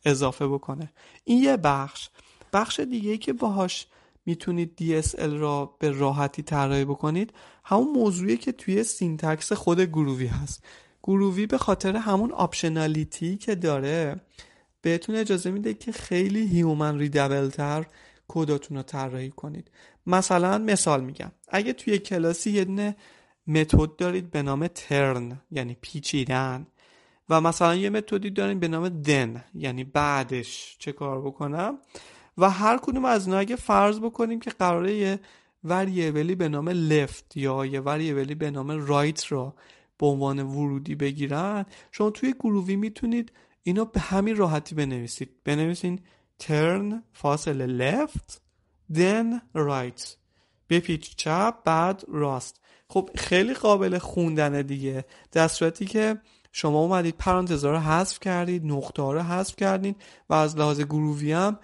اضافه 0.06 0.48
بکنه. 0.48 0.94
این 1.24 1.44
یه 1.44 1.58
بخش. 1.58 2.10
بخش 2.54 2.80
دیگه 2.80 3.18
که 3.18 3.34
باهاش 3.34 3.88
می‌تونید 4.26 4.80
DSL 4.82 5.20
را 5.20 5.76
به 5.80 5.92
راحتی 5.92 6.42
طراحی 6.42 6.86
بکنید 6.86 7.34
همون 7.64 7.94
موضوعی 7.94 8.38
که 8.38 8.52
توی 8.52 8.84
syntax 8.84 9.54
خود 9.54 9.82
Groovy 9.82 10.28
هست. 10.28 10.64
Groovy 11.04 11.46
به 11.46 11.58
خاطر 11.58 11.96
همون 11.96 12.32
optionality 12.32 13.38
که 13.38 13.56
داره 13.56 14.22
بهتون 14.82 15.16
اجازه 15.16 15.52
میده 15.52 15.74
که 15.74 15.92
خیلی 15.92 16.48
human 16.48 17.00
readable 17.00 17.50
تر 17.50 17.86
کداتون 18.28 18.78
رو 18.78 18.84
طراحی 18.84 19.30
کنید. 19.30 19.72
مثلا 20.08 20.58
مثال 20.58 21.04
میگم. 21.04 21.32
اگه 21.48 21.74
توی 21.74 21.98
کلاسی 21.98 22.52
یه 22.52 22.66
دونه 22.66 22.96
متد 23.48 23.96
دارید 23.96 24.32
به 24.32 24.42
نام 24.42 24.68
turn 24.68 25.42
یعنی 25.52 25.78
پیچیدن 25.82 26.68
و 27.30 27.42
مثلا 27.42 27.76
یه 27.76 27.90
متدی 27.90 28.30
دارید 28.30 28.60
به 28.60 28.68
نام 28.68 28.90
then 28.90 29.44
یعنی 29.56 29.84
بعدش 29.84 30.76
چه 30.80 30.92
کار 30.92 31.22
بکنم؟ 31.22 31.78
و 32.38 32.50
هر 32.50 32.78
کدوم 32.78 33.06
از 33.06 33.28
اینا 33.28 33.40
اگه 33.40 33.56
فرض 33.56 34.00
بکنیم 34.00 34.40
که 34.40 34.50
قراره 34.50 34.94
یه 34.94 35.20
وریبلی 35.64 36.36
به 36.36 36.50
نام 36.50 36.70
لفت 36.70 37.38
یا 37.38 37.66
یه 37.66 37.80
وریبلی 37.80 38.36
به 38.36 38.52
نام 38.52 38.72
رایت 38.72 39.32
را 39.32 39.56
به 39.98 40.06
عنوان 40.06 40.40
ورودی 40.40 40.96
بگیرن 40.96 41.66
شما 41.92 42.10
توی 42.10 42.34
گرووی 42.34 42.76
می‌تونید 42.76 43.32
اینو 43.64 43.86
به 43.86 44.00
همین 44.00 44.36
راحتی 44.36 44.76
بنویسید. 44.76 45.30
بنویسین 45.44 46.00
turn 46.44 46.94
فاصله 47.14 47.68
left 47.78 48.38
then 48.94 49.42
right. 49.56 50.08
بپیچ 50.70 51.16
چپ 51.16 51.56
بعد 51.66 52.04
راست. 52.08 52.60
خب 52.90 53.10
خیلی 53.16 53.54
قابل 53.54 53.98
خوندنه 53.98 54.64
دیگه. 54.64 55.06
در 55.32 55.48
صورتی 55.48 55.86
که 55.86 56.18
شما 56.52 56.80
اومدید 56.80 57.16
پرانتزا 57.18 57.72
رو 57.72 57.78
حذف 57.78 58.20
کردید 58.20 58.66
نقطه 58.66 59.02
رو 59.02 59.20
حذف 59.20 59.56
کردید 59.56 59.96
و 60.30 60.34
از 60.34 60.58
لحاظ 60.58 60.82
گرووی 60.82 61.32
هم 61.32 61.60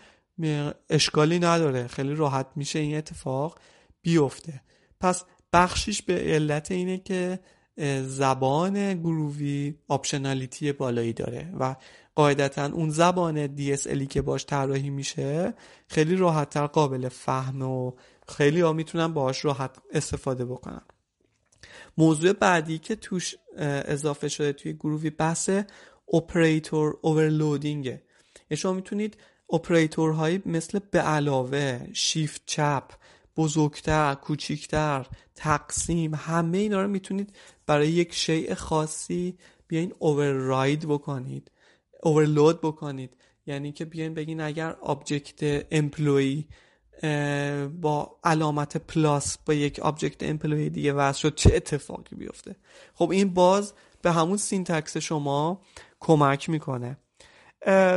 اشکالی 0.89 1.39
نداره. 1.39 1.87
خیلی 1.87 2.15
راحت 2.15 2.47
میشه 2.55 2.79
این 2.79 2.97
اتفاق 2.97 3.59
بیفته. 4.01 4.61
پس 4.99 5.23
بخشیش 5.53 6.01
به 6.01 6.13
علت 6.13 6.71
اینه 6.71 6.97
که 6.97 7.39
زبان 8.01 8.93
گرووی 8.93 9.75
آپشنالیتی 9.87 10.71
بالایی 10.71 11.13
داره 11.13 11.53
و 11.59 11.75
قاعدتا 12.15 12.65
اون 12.65 12.89
زبان 12.89 13.47
DSLی 13.55 14.07
که 14.07 14.21
باش 14.21 14.45
طراحی 14.45 14.89
میشه 14.89 15.53
خیلی 15.87 16.15
راحتتر 16.15 16.67
قابل 16.67 17.09
فهم 17.09 17.61
و 17.61 17.91
خیلی 18.27 18.61
ها 18.61 18.73
می‌تونن 18.73 19.13
باهاش 19.13 19.45
راحت 19.45 19.77
استفاده 19.91 20.45
بکنن. 20.45 20.81
موضوع 21.97 22.33
بعدی 22.33 22.77
که 22.77 22.95
توش 22.95 23.35
اضافه 23.57 24.27
شده 24.27 24.53
توی 24.53 24.73
گرووی 24.73 25.09
بحث 25.09 25.49
operator 26.13 26.97
overloading 27.01 27.95
ه 27.95 28.03
یعنی 28.49 28.57
شما 28.57 28.73
می‌تونید 28.73 29.17
اپریتورهایی 29.53 30.41
مثل 30.45 30.79
به 30.91 30.99
علاوه 30.99 31.87
شیفت 31.93 32.41
چپ 32.45 32.83
بزرگتر 33.37 34.15
کوچیکتر 34.15 35.05
تقسیم 35.35 36.15
همه 36.15 36.57
اینا 36.57 36.81
رو 36.81 36.87
می‌تونید 36.87 37.35
برای 37.65 37.87
یک 37.87 38.13
شیء 38.13 38.55
خاصی 38.55 39.37
بیاین 39.67 39.93
override 39.99 40.87
بکنید 40.87 41.51
overload 42.03 42.61
بکنید. 42.61 43.17
یعنی 43.45 43.71
که 43.71 43.85
بیاین 43.85 44.13
بگین 44.13 44.41
اگر 44.41 44.71
object 44.71 45.65
employee 45.71 46.45
با 47.81 48.19
علامت 48.23 48.77
plus 48.77 49.37
با 49.37 49.53
یک 49.53 49.79
object 49.79 50.23
employee 50.23 50.69
دیگه 50.69 50.93
وصل 50.93 51.19
شد 51.19 51.35
چه 51.35 51.55
اتفاقی 51.55 52.15
بیفته؟ 52.15 52.55
خب 52.93 53.11
این 53.11 53.33
باز 53.33 53.73
به 54.01 54.11
همون 54.11 54.37
syntax 54.37 54.97
شما 54.97 55.61
کمک 55.99 56.49
می‌کنه. 56.49 56.97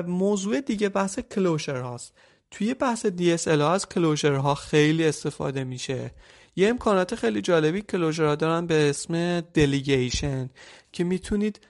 موضوع 0.07 0.61
دیگه 0.61 0.89
بحث 0.89 1.19
closure 1.19 1.81
هاست. 1.81 2.13
توی 2.51 2.75
بحث 2.75 3.07
DSL 3.07 3.49
ها 3.49 3.73
از 3.73 3.89
closure 3.89 4.35
ها 4.35 4.55
خیلی 4.55 5.05
استفاده 5.05 5.65
میشه. 5.65 6.11
یه 6.57 6.69
امکانات 6.69 7.15
خیلی 7.15 7.41
جالبی 7.41 7.81
closure 7.81 8.25
ها 8.25 8.35
دارن 8.35 8.67
به 8.67 8.91
اسم 8.91 9.41
delegation 9.41 10.51
که 10.93 11.05
می‌تونید 11.05 11.61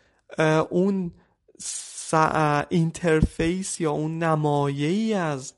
اون 0.70 1.12
interface 2.70 3.80
یا 3.81 3.90
اون 3.90 4.18
نمایه 4.18 5.16
از 5.16 5.55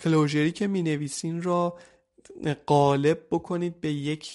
closure 0.00 0.46
ی 0.46 0.52
که 0.52 0.66
می 0.66 0.82
نویسین 0.82 1.42
را 1.42 1.78
قالب 2.66 3.26
بکنید 3.30 3.80
به 3.80 3.92
یک 3.92 4.30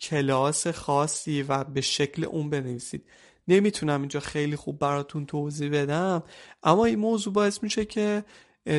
کلاس 0.00 0.66
خاصی 0.66 1.42
و 1.42 1.64
به 1.64 1.80
شکل 1.80 2.24
اون 2.24 2.50
بنویسید. 2.50 3.04
نمی‌تونم 3.48 4.00
اینجا 4.00 4.20
خیلی 4.20 4.56
خوب 4.56 4.78
براتون 4.78 5.26
توضیح 5.26 5.70
بدم. 5.70 6.22
اما 6.62 6.84
این 6.84 6.98
موضوع 6.98 7.32
باعث 7.32 7.62
میشه 7.62 7.84
که 7.84 8.24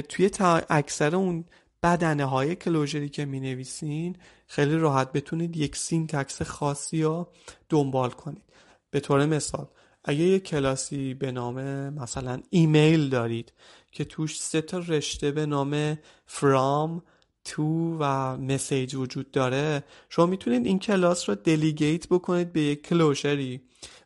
توی 0.10 0.30
اکثر 0.70 1.16
اون 1.16 1.46
بدنه 1.84 2.26
های 2.26 2.56
closure 2.56 3.03
ی 3.03 3.10
که 3.10 3.26
می 3.26 3.40
نویسین 3.40 4.16
خیلی 4.48 4.76
راحت 4.76 5.12
بتونید 5.12 5.58
یک 5.58 5.76
syntax 5.76 6.42
خاصی 6.42 7.04
رو 7.04 7.28
دنبال 7.70 8.10
کنید. 8.10 8.44
به 8.92 9.00
طور 9.00 9.26
مثال 9.26 9.68
اگه 10.04 10.20
یک 10.20 10.44
کلاسی 10.44 11.14
به 11.14 11.32
نام 11.32 11.90
مثلا 11.90 12.42
ایمیل 12.50 13.10
دارید 13.10 13.54
که 13.92 14.06
توش 14.06 14.42
سه 14.42 14.62
تا 14.62 14.78
رشته 14.78 15.32
به 15.32 15.46
نام 15.46 15.96
from 16.28 17.02
to 17.50 17.60
و 18.00 18.38
مسیج 18.38 18.96
وجود 18.96 19.32
داره 19.32 19.84
شما 20.10 20.26
می‌تونید 20.26 20.66
این 20.66 20.80
کلاس 20.80 21.30
رو 21.30 21.36
دلیگیت 21.36 22.08
بکنید 22.08 22.54
به 22.54 22.62
یک 22.62 22.88
کلوشری 22.88 23.62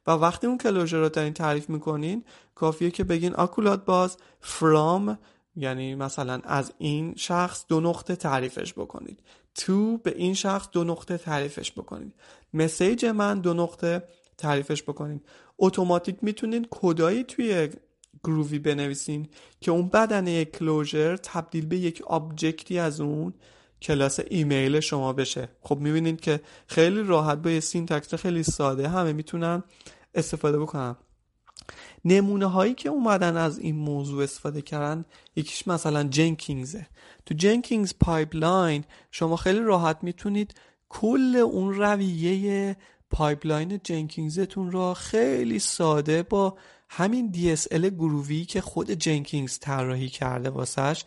و 0.07 0.11
وقتی 0.11 0.47
اون 0.47 0.57
کلوژر 0.57 0.97
رو 0.97 1.09
دارین 1.09 1.33
تعریف 1.33 1.69
می‌کنین 1.69 2.23
کافیه 2.55 2.91
که 2.91 3.03
بگین 3.03 3.35
آکولات 3.35 3.85
باز 3.85 4.17
from 4.41 5.11
یعنی 5.55 5.95
مثلا 5.95 6.41
از 6.43 6.73
این 6.77 7.15
شخص 7.15 7.65
دو 7.67 7.79
نقطه 7.79 8.15
تعریفش 8.15 8.73
بکنید. 8.73 9.19
تو 9.55 9.97
به 9.97 10.13
این 10.17 10.33
شخص 10.33 10.67
دو 10.71 10.83
نقطه 10.83 11.17
تعریفش 11.17 11.71
بکنید. 11.71 12.13
مسیج 12.53 13.05
من 13.05 13.39
دو 13.39 13.53
نقطه 13.53 14.03
تعریفش 14.37 14.83
بکنید. 14.83 15.25
اتوماتیک 15.57 16.17
می‌تونید 16.21 16.67
کدایی 16.71 17.23
توی 17.23 17.69
Groovy 18.23 18.59
بنویسین 18.59 19.27
که 19.61 19.71
اون 19.71 19.87
بدنه 19.87 20.45
closure 20.45 21.15
تبدیل 21.15 21.65
به 21.65 21.77
یک 21.77 22.01
object 22.01 22.68
ی 22.68 22.79
از 22.79 23.01
اون 23.01 23.33
کلاس 23.81 24.19
ایمیل 24.29 24.79
شما 24.79 25.13
بشه. 25.13 25.49
خب 25.61 25.77
می‌بینید 25.77 26.21
که 26.21 26.39
خیلی 26.67 27.03
راحت 27.03 27.37
با 27.37 27.49
یه 27.49 27.59
syntax 27.59 28.13
خیلی 28.13 28.43
ساده 28.43 28.89
همه 28.89 29.13
می‌تونن 29.13 29.63
استفاده 30.15 30.59
بکنن. 30.59 30.95
نمونه 32.05 32.45
هایی 32.45 32.73
که 32.73 32.89
اومدن 32.89 33.37
از 33.37 33.59
این 33.59 33.75
موضوع 33.75 34.23
استفاده 34.23 34.61
کردن 34.61 35.05
یکیش 35.35 35.67
مثلا 35.67 36.03
Jenkins 36.03 36.68
ه. 36.68 36.87
تو 37.25 37.33
Jenkins 37.33 37.93
pipeline 37.99 38.83
شما 39.11 39.35
خیلی 39.35 39.59
راحت 39.59 39.97
می‌تونید 40.01 40.55
کل 40.89 41.35
اون 41.35 41.73
رویه 41.73 42.77
pipeline 43.11 43.79
Jenkins 43.83 44.45
تون 44.45 44.71
را 44.71 44.93
خیلی 44.93 45.59
ساده 45.59 46.23
با 46.23 46.57
همین 46.89 47.33
DSL 47.33 47.85
Groovy 47.85 48.45
که 48.45 48.61
خود 48.61 48.91
Jenkins 48.91 49.59
طراحی 49.59 50.09
کرده 50.09 50.49
واسش 50.49 51.03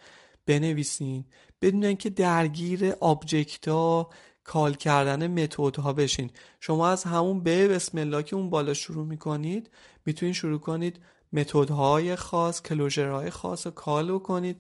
بنویسین. 0.47 1.25
بدون 1.63 1.85
اینکه 1.85 2.11
درگیر 2.11 2.93
object 3.01 3.69
ها 3.69 4.11
call 4.45 4.75
کردن 4.75 5.43
متد 5.43 5.77
ها 5.77 5.93
بشین. 5.93 6.31
شما 6.61 6.89
از 6.89 7.05
همون 7.05 7.43
به 7.43 7.69
بسم 7.69 7.99
الله 7.99 8.23
که 8.23 8.37
اون 8.37 8.51
بالا 8.51 8.75
شروع 8.75 9.07
می‌کنید 9.07 9.71
می‌تونید 10.07 10.35
شروع 10.35 10.59
کنید 10.59 11.01
متد 11.33 11.71
های 11.71 12.17
خاص 12.17 12.63
های 12.99 13.31
خاص 13.31 13.67
رو 13.67 13.73
call 13.73 14.13
بکنید 14.13 14.57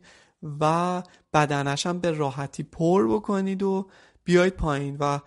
و 0.61 1.03
بدنش 1.33 1.87
هم 1.87 2.01
به 2.01 2.11
راحتی 2.11 2.63
پر 2.63 3.09
بکنید 3.15 3.63
و 3.63 3.89
بیاید 4.25 4.53
پایین 4.53 4.97
و 4.97 5.19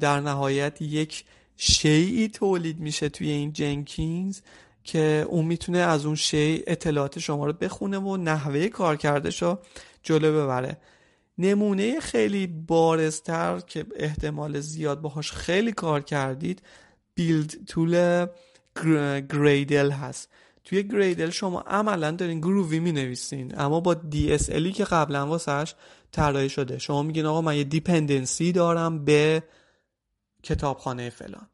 در 0.00 0.20
نهایت 0.20 0.82
یک 0.82 1.24
شیعی 1.56 2.28
تولید 2.28 2.80
میشه 2.80 3.08
توی 3.08 3.30
این 3.30 3.52
جنکینز 3.52 4.40
که 4.84 5.26
اون 5.28 5.44
می‌تونه 5.44 5.78
از 5.78 6.06
اون 6.06 6.14
شی 6.14 6.62
اطلاعات 6.66 7.18
شما 7.18 7.46
رو 7.46 7.52
بخونه 7.52 7.98
و 7.98 8.16
نحوه 8.16 8.68
کار 8.68 8.96
کردش 8.96 9.42
رو 9.42 9.58
جلو 10.02 10.42
ببره. 10.42 10.78
نمونه 11.42 12.00
خیلی 12.00 12.46
بارزتر 12.46 13.60
که 13.60 13.86
احتمال 13.96 14.60
زیاد 14.60 15.00
باهاش 15.00 15.32
خیلی 15.32 15.72
کار 15.72 16.00
کردید 16.00 16.62
بیلد 17.14 17.64
طول 17.64 18.26
گریدل 19.30 19.90
هست. 19.90 20.28
توی 20.64 20.82
گریدل 20.82 21.30
شما 21.30 21.60
عملا 21.60 22.10
دارین 22.10 22.40
گرووی 22.40 22.80
می 22.80 22.92
نویسین 22.92 23.60
اما 23.60 23.80
با 23.80 23.94
DSLی 23.94 24.72
که 24.72 24.84
قبلا 24.84 25.26
واسهش 25.26 25.74
طراحی 26.12 26.48
شده. 26.48 26.78
شما 26.78 27.02
میگین 27.02 27.26
آقا 27.26 27.40
من 27.40 27.56
یه 27.56 27.64
دیپندنسی 27.64 28.52
دارم 28.52 29.04
به 29.04 29.42
کتابخانه 30.42 31.10
فلان. 31.10 31.48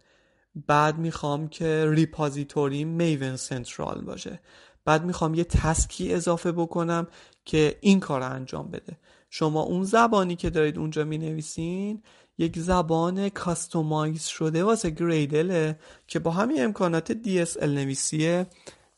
بعد 0.67 0.99
می‌خوام 0.99 1.49
که 1.49 1.87
ریپازیتوری 1.91 2.85
میون 2.85 3.37
سنترال 3.37 4.01
باشه. 4.01 4.41
بعد 4.85 5.05
می‌خوام 5.05 5.35
یه 5.35 5.45
تسکی 5.45 6.15
اضافه 6.15 6.53
بکنم 6.53 7.07
که 7.45 7.79
این 7.81 8.01
کار 8.01 8.23
انجام 8.23 8.71
بده. 8.71 8.99
شما 9.31 9.63
اون 9.63 9.85
زبانی 9.85 10.37
که 10.37 10.51
دارید 10.51 10.79
اونجا 10.79 11.05
می 11.05 11.19
نویسین 11.19 12.03
یک 12.39 12.59
زبان 12.59 13.29
کاستومایز 13.29 14.25
شده 14.25 14.65
واسه 14.65 14.91
گریدله 14.91 15.79
که 16.07 16.19
با 16.19 16.31
همین 16.31 16.65
امکانات 16.65 17.13
DSL 17.13 17.63
نویسی 17.63 18.45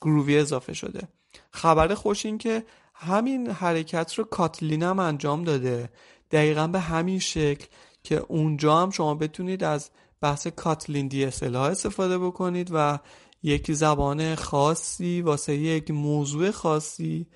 گرووی 0.00 0.38
اضافه 0.38 0.72
شده. 0.72 1.08
خبر 1.50 1.94
خوش 1.94 2.26
این 2.26 2.38
که 2.38 2.64
همین 2.94 3.50
حرکت 3.50 4.14
رو 4.14 4.24
کاتلین 4.24 4.82
هم 4.82 4.98
انجام 4.98 5.44
داده. 5.44 5.90
دقیقا 6.30 6.66
به 6.66 6.80
همین 6.80 7.18
شکل 7.18 7.66
که 8.02 8.16
اونجا 8.28 8.78
هم 8.78 8.90
شما 8.90 9.14
بتونید 9.14 9.64
از 9.64 9.90
بحث 10.20 10.46
کاتلین 10.46 11.10
DSL 11.10 11.54
ها 11.54 11.66
استفاده 11.68 12.18
بکنید 12.18 12.70
و 12.72 12.98
یک 13.42 13.72
زبان 13.72 14.34
خاصی 14.34 15.22
واسه 15.22 15.54
یک 15.54 15.90
موضوع 15.90 16.50
خاصی 16.50 17.26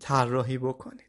طراحی 0.00 0.58
بکنید. 0.58 1.05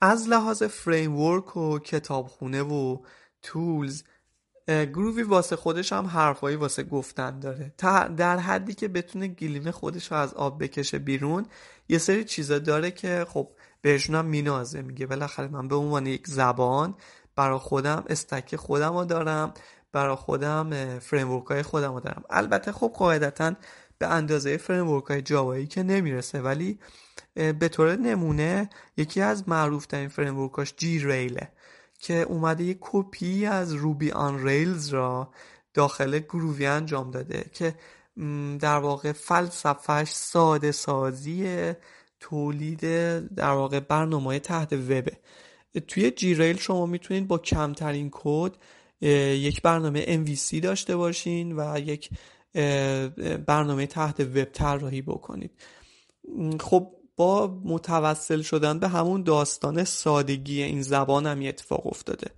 از 0.00 0.28
لحاظ 0.28 0.62
فریمورک 0.62 1.56
و 1.56 1.78
کتابخونه 1.78 2.62
و 2.62 2.98
tools 3.42 4.02
Groovy 4.68 5.22
واسه 5.22 5.56
خودش 5.56 5.92
هم 5.92 6.06
حرفایی 6.06 6.56
واسه 6.56 6.82
گفتن 6.82 7.38
داره. 7.38 7.74
تا 7.78 8.08
در 8.08 8.38
حدی 8.38 8.74
که 8.74 8.88
بتونه 8.88 9.28
گلیم 9.28 9.70
خودش 9.70 10.12
رو 10.12 10.18
از 10.18 10.34
آب 10.34 10.62
بکشه 10.62 10.98
بیرون 10.98 11.46
یه 11.88 11.98
سری 11.98 12.24
چیزا 12.24 12.58
داره 12.58 12.90
که 12.90 13.26
خب 13.28 13.48
بهشون 13.82 14.16
هم 14.16 14.26
مینازه 14.26 14.82
میگه 14.82 15.06
بالاخره 15.06 15.48
من 15.48 15.68
به 15.68 15.76
عنوان 15.76 16.06
یک 16.06 16.26
زبان 16.26 16.94
برا 17.36 17.58
خودم 17.58 18.04
stack 18.08 18.56
خودم 18.56 18.92
رو 18.92 19.04
دارم 19.04 19.54
برا 19.92 20.16
خودم 20.16 20.98
framework 20.98 21.46
های 21.46 21.62
خودم 21.62 21.94
رو 21.94 22.00
دارم. 22.00 22.22
البته 22.30 22.72
خب 22.72 22.92
قاعدتا 22.96 23.54
به 23.98 24.06
اندازه 24.06 24.56
framework 24.56 25.04
های 25.04 25.22
Java 25.22 25.51
یی 25.51 25.66
که 25.66 25.82
نمی‌رسه 25.82 26.40
ولی 26.40 26.78
به 27.34 27.68
طور 27.68 27.96
نمونه 27.96 28.70
یکی 28.96 29.20
از 29.20 29.48
معروف 29.48 29.86
ترین 29.86 30.08
framework 30.08 30.74
اش 30.76 30.98
Grails 30.98 31.44
ه 31.44 31.52
که 31.98 32.14
اومده 32.14 32.64
یک 32.64 32.78
کپی 32.80 33.46
از 33.46 33.72
Ruby 33.72 34.10
on 34.10 34.46
Rails 34.46 34.88
را 34.88 35.32
داخل 35.74 36.18
Groovy 36.18 36.66
انجام 36.66 37.10
داده 37.10 37.44
که 37.52 37.74
در 38.60 38.78
واقع 38.78 39.12
فلسفهش 39.12 40.10
ساده 40.10 40.72
سازی 40.72 41.72
تولید 42.20 42.80
در 43.34 43.50
واقع 43.50 43.80
برنامه 43.80 44.38
تحت 44.38 44.72
وبه 44.72 45.16
توی 45.88 46.10
جی 46.10 46.34
ریل 46.34 46.56
شما 46.56 46.86
می‌تونید 46.86 47.28
با 47.28 47.38
کمترین 47.38 48.08
کد 48.12 48.52
یک 49.00 49.62
برنامه 49.62 50.24
MVC 50.24 50.60
داشته 50.62 50.96
باشین 50.96 51.54
و 51.56 51.78
یک 51.78 52.10
برنامه 53.46 53.86
تحت 53.86 54.20
وب 54.20 54.44
طراحی 54.44 55.02
بکنید. 55.02 55.50
خب 56.60 56.92
با 57.20 57.60
متوسل 57.64 58.42
شدن 58.42 58.78
به 58.78 58.88
همون 58.88 59.22
داستان 59.22 59.84
سادگی 59.84 60.62
این 60.62 60.82
زبان 60.82 61.26
هم 61.26 61.40
اتفاق 61.42 61.86
افتاده. 61.86 62.30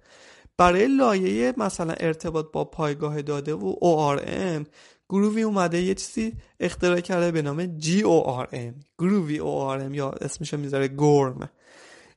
برای 0.56 0.96
لایه 0.96 1.54
مثلا 1.56 1.94
ارتباط 2.00 2.46
با 2.52 2.64
پایگاه 2.64 3.22
داده 3.22 3.54
و 3.54 3.74
ORM 3.74 4.66
گرووی 5.08 5.42
اومده 5.42 5.82
یه 5.82 5.94
چیزی 5.94 6.32
اختراع 6.60 7.00
کرده 7.00 7.30
به 7.30 7.42
نام 7.42 7.78
GORM 7.78 8.84
گرووی 8.98 9.38
ORM 9.38 9.94
یا 9.94 10.10
اسمشو 10.10 10.56
می‌ذاره 10.56 10.88
گرم. 10.88 11.50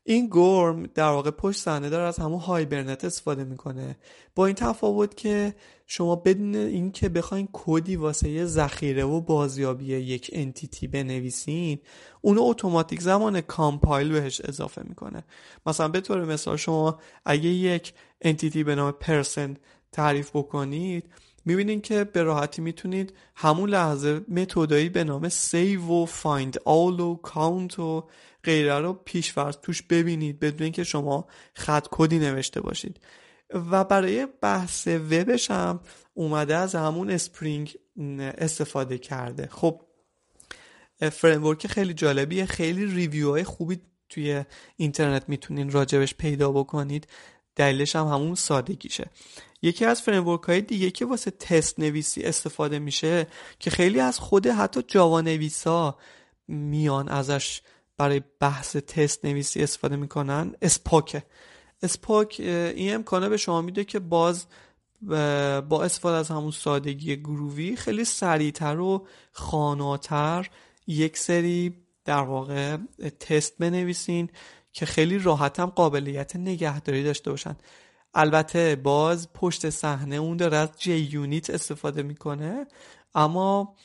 این 0.08 0.28
گرم 0.32 0.86
در 0.86 1.10
واقع 1.10 1.32
پشت 1.32 1.60
صحنه 1.60 1.89
داره 1.89 2.08
از 2.08 2.18
همون 2.18 2.39
هایبرنت 2.39 3.06
استفاده 3.06 3.44
می‌کنه. 3.44 3.98
با 4.36 4.46
این 4.46 4.56
تفاوت 4.56 5.18
که 5.18 5.56
شما 5.86 6.15
بدون 6.15 6.56
اینکه 6.56 7.10
بخواین 7.10 7.50
کدی 7.54 7.96
واسه 7.96 8.30
یه 8.30 8.46
ذخیره 8.46 9.04
و 9.04 9.22
بازیابی 9.22 9.86
یک 9.86 10.30
انتیتی 10.34 10.88
بنویسین 10.88 11.80
اونو 12.22 12.41
اتوماتیک 12.44 13.02
زمان 13.02 13.41
compile 13.41 14.12
بهش 14.12 14.41
اضافه 14.41 14.82
می‌کنه. 14.86 15.24
مثلا 15.65 15.88
به 15.88 16.02
طور 16.02 16.26
مثال 16.26 16.58
شما 16.58 17.00
اگه 17.26 17.50
یک 17.50 17.94
entity 18.21 18.63
به 18.63 18.76
نام 18.76 18.91
Person 18.91 19.58
تعریف 19.91 20.30
بکنید 20.34 21.10
می‌بینید 21.45 21.81
که 21.81 22.03
به 22.03 22.23
راحتی 22.23 22.62
می‌تونید 22.62 23.13
همون 23.36 23.69
لحظه 23.69 24.21
متدایی 24.27 24.89
به 24.89 25.03
نام 25.03 25.29
save 25.30 25.88
و 25.88 26.05
find 26.06 26.58
all 26.65 27.00
و 26.99 27.15
count 27.15 27.80
و 27.79 28.10
غیره 28.43 28.79
رو 28.79 28.93
پیش‌فرض 28.93 29.58
توش 29.58 29.81
ببینید 29.81 30.39
بدون 30.39 30.63
اینکه 30.63 30.84
شما 30.84 31.27
خط 31.53 31.88
کدی 31.91 32.19
نوشته 32.19 32.62
باشید. 32.62 32.99
و 33.53 33.84
برای 33.84 34.27
بحث 34.41 34.88
وبش 34.88 35.51
هم 35.51 35.79
اومده 36.13 36.55
از 36.55 36.75
همون 36.75 37.10
Spring 37.10 37.78
استفاده 38.17 38.97
کرده. 38.97 39.49
خب 39.51 39.81
framework 41.12 41.67
خیلی 41.67 41.93
جالبیه. 41.93 42.45
خیلی 42.45 42.86
review 42.86 43.30
های 43.29 43.43
خوبی 43.43 43.81
توی 44.10 44.43
اینترنت 44.77 45.29
می‌تونین 45.29 45.71
راجبش 45.71 46.15
پیدا 46.15 46.52
بکنید. 46.52 47.08
دلیلش 47.56 47.96
هم 47.96 48.08
همون 48.08 48.35
سادگیشه. 48.35 49.10
یکی 49.62 49.85
از 49.85 50.01
framework 50.02 50.42
های 50.43 50.62
دیگه 50.62 50.91
که 50.91 51.06
واسه 51.06 51.31
تست 51.31 51.79
نویسی 51.79 52.21
استفاده 52.21 52.79
میشه 52.79 53.27
که 53.60 53.69
خیلی 53.69 53.99
از 53.99 54.19
خود 54.19 54.47
حتی 54.47 54.81
Java 54.88 55.21
نویسا 55.21 55.97
میان 56.47 57.10
ازش 57.10 57.62
برای 57.97 58.21
بحث 58.39 58.75
تست 58.75 59.25
نویسی 59.25 59.63
استفاده 59.63 59.95
می‌کنن 59.95 60.56
Spock 60.62 61.23
ه 61.83 61.92
Spock 61.92 62.36
این 62.39 62.95
امکانه 62.95 63.29
به 63.29 63.37
شما 63.37 63.62
میده 63.62 63.83
که 63.83 63.99
باز 63.99 64.45
با 65.69 65.83
استفاده 65.83 66.17
از 66.17 66.29
همون 66.29 66.51
سادگی 66.51 67.15
گرووی 67.15 67.75
خیلی 67.75 68.06
سریعتر 68.06 68.79
و 68.79 69.08
خاناتر 69.31 70.49
یک 70.87 71.17
سری 71.17 71.75
در 72.06 72.21
واقع 72.21 72.77
تست 73.19 73.58
بنویسین 73.58 74.29
که 74.71 74.85
خیلی 74.85 75.19
راحت 75.19 75.60
هم 75.60 75.65
قابلیت 75.65 76.35
نگهداری 76.35 77.03
داشته 77.03 77.31
باشن. 77.31 77.56
البته 78.16 78.76
باز 78.76 79.34
پشت 79.34 79.70
صحنه 79.70 80.16
اون 80.16 80.38
داره 80.38 80.58
از 80.58 80.70
جی 80.78 80.98
یونیت 80.98 81.50
استفاده 81.50 82.04
می‌کنه 82.04 82.68
اما 83.16 83.76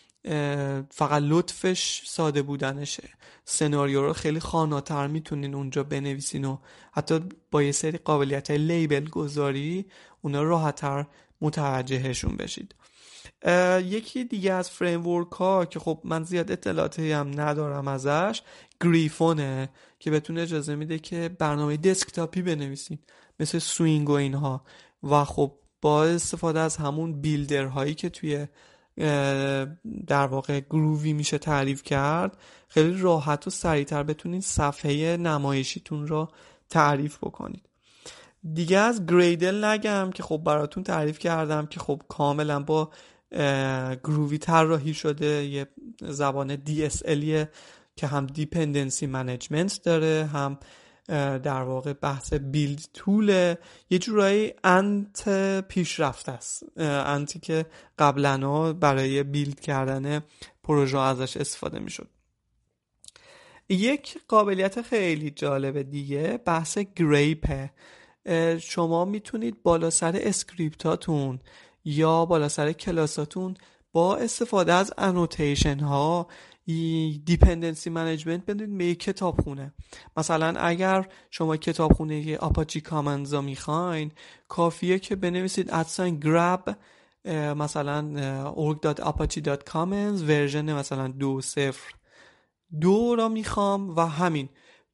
فقط 0.91 1.23
لطفش 1.23 2.03
ساده 2.07 2.43
بودنشه. 2.43 3.09
سناریو 3.45 4.03
رو 4.03 4.13
خیلی 4.13 4.41
خاناتر 4.41 5.07
می‌تونین 5.07 5.55
اونجا 5.55 5.83
بنویسین 5.83 6.45
و 6.45 6.59
حتی 6.93 7.21
با 7.51 7.63
یه 7.63 7.73
سری 7.73 7.99
قابلیت 7.99 8.51
های 8.51 8.59
label 8.59 9.09
گذاری 9.09 9.87
اونا 10.23 10.43
راحتتر 10.43 11.07
متوجهشون 11.41 12.37
بشید. 12.37 12.75
یکی 13.85 14.25
دیگه 14.25 14.53
از 14.53 14.71
framework 14.71 15.33
ها 15.33 15.65
که 15.65 15.79
خب 15.79 16.01
من 16.05 16.25
زیاد 16.25 16.53
اطلاعاتی 16.53 17.13
هم 17.13 17.41
ندارم 17.41 17.89
ازش 17.89 18.43
Griffon 18.85 19.58
ه 19.58 19.69
که 19.99 20.11
بهتون 20.11 20.39
اجازه 20.39 20.75
میده 20.75 20.99
که 20.99 21.31
برنامه 21.39 21.77
desktop 21.77 22.35
ی 22.35 22.43
بنویسین. 22.43 22.99
مثل 23.41 23.59
Swing 23.59 24.11
و 24.11 24.13
اینها. 24.13 24.65
و 25.03 25.25
خب 25.25 25.53
با 25.83 26.05
استفاده 26.05 26.61
از 26.61 26.77
همون 26.77 27.21
builder 27.21 27.65
هایی 27.65 27.95
که 27.95 28.09
توی 28.09 28.47
در 30.07 30.27
واقع 30.27 30.61
Groovy 30.61 31.13
میشه 31.13 31.39
تعریف 31.39 31.83
کرد 31.83 32.37
خیلی 32.69 33.01
راحت 33.01 33.47
و 33.47 33.51
سریعتر 33.51 34.03
بتونید 34.03 34.43
صفحه 34.43 35.17
نمایشیتون 35.17 36.07
رو 36.07 36.29
تعریف 36.71 37.19
بکنید. 37.19 37.69
دیگه 38.55 38.79
از 38.79 39.07
Gradle 39.07 39.65
نگم 39.65 40.11
که 40.15 40.23
خب 40.23 40.43
براتون 40.45 40.83
تعریف 40.83 41.19
کردم 41.19 41.67
که 41.67 41.81
خب 41.81 42.03
کاملا 42.09 42.61
با 42.61 42.91
Groovy 44.05 44.39
طراحی 44.39 44.95
شده. 44.95 45.45
یه 45.45 45.67
زبان 46.03 46.57
DSL 46.57 47.47
که 47.97 48.07
هم 48.07 48.27
dependency 48.27 49.07
management 49.07 49.83
داره 49.83 50.31
هم 50.33 50.59
در 51.43 51.63
واقع 51.63 51.93
بحث 51.93 52.35
build 52.35 52.81
tool 52.95 53.55
یه 53.91 53.99
جورایی 53.99 54.53
Ant 54.65 55.29
پیشرفته 55.61 56.33
است. 56.33 56.63
Ant 56.77 57.23
ی 57.23 57.39
که 57.39 57.67
قبلا 57.99 58.73
برای 58.73 59.23
build 59.23 59.61
کردن 59.61 60.23
پروژه 60.63 60.99
ازش 60.99 61.37
استفاده 61.37 61.79
می‌شد. 61.79 62.09
یک 63.69 64.19
قابلیت 64.29 64.83
خیلی 64.83 65.31
جالب 65.31 65.83
دیگه 65.83 66.41
بحث 66.45 66.79
Grape 66.79 67.45
ه. 67.45 67.71
شما 68.61 69.05
می‌تونید 69.05 69.63
بالا 69.63 69.91
سر 69.91 70.21
script 70.23 71.01
اتون 71.01 71.41
یا 71.85 72.25
بالا 72.27 72.49
سر 72.49 72.73
کلاساتون 72.73 73.57
با 73.93 74.17
استفاده 74.17 74.73
از 74.73 74.93
annotation 74.99 75.79
ها 75.79 76.27
dependency 77.25 77.91
management 77.91 78.47
بدین 78.47 78.79
به 78.79 78.85
یک 78.85 79.01
کتابخونه. 79.01 79.75
مثلا 80.17 80.61
اگر 80.61 81.09
شما 81.31 81.57
کتابخونه 81.57 82.37
Apache 82.37 82.81
Commons 82.81 83.35
می‌خواین 83.35 84.13
کافیه 84.49 84.99
که 84.99 85.17
بنویسید 85.17 85.71
at 85.71 85.87
sign 85.87 86.19
Grab 86.19 86.71
مثلا 87.57 88.05
org.apache.commons 88.57 90.23
version 90.29 90.73
مثلا 90.73 91.09
دو 91.09 91.41
صفر. 91.41 91.95
دو 92.81 93.15
را 93.15 93.29
می‌خوام 93.29 93.97
و 93.97 94.01
همین. 94.01 94.49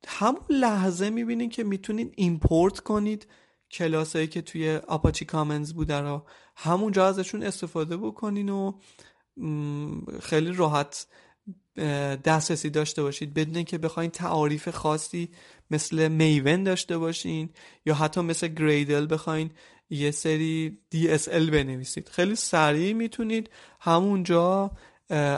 همون 0.07 0.41
لحظه 0.49 1.11
می‌بینید 1.11 1.53
که 1.53 1.65
می‌تونید 1.65 2.13
import 2.17 2.81
کنید 2.81 3.27
کلاسایی 3.71 4.27
که 4.27 4.43
توی 4.43 4.77
Apache 4.77 5.25
Commons 5.25 5.75
بوده 5.75 6.01
رو. 6.01 6.23
همونجا 6.57 7.07
ازشون 7.07 7.43
استفاده 7.43 7.97
بکنین 7.97 8.49
و 8.49 8.73
خیلی 10.23 10.53
راحت 10.53 11.07
دسترسی 12.25 12.71
داشته 12.71 13.03
باشید. 13.03 13.35
بدون 13.35 13.65
که 13.65 13.79
بخواین 13.79 14.11
تعاریف 14.11 14.69
خاصی 14.69 15.29
مثل 15.71 16.09
Maven 16.09 16.63
داشته 16.65 16.99
باشین 16.99 17.51
یا 17.87 17.95
حتی 17.95 18.21
مثل 18.21 18.49
Gradle 18.49 19.07
بخواین 19.11 19.51
یه 19.91 20.11
سری 20.11 20.79
DSL 20.95 21.51
بنویسید. 21.51 22.09
خیلی 22.09 22.37
سریع 22.37 22.93
می‌تونید 22.93 23.51
همونجا 23.81 24.71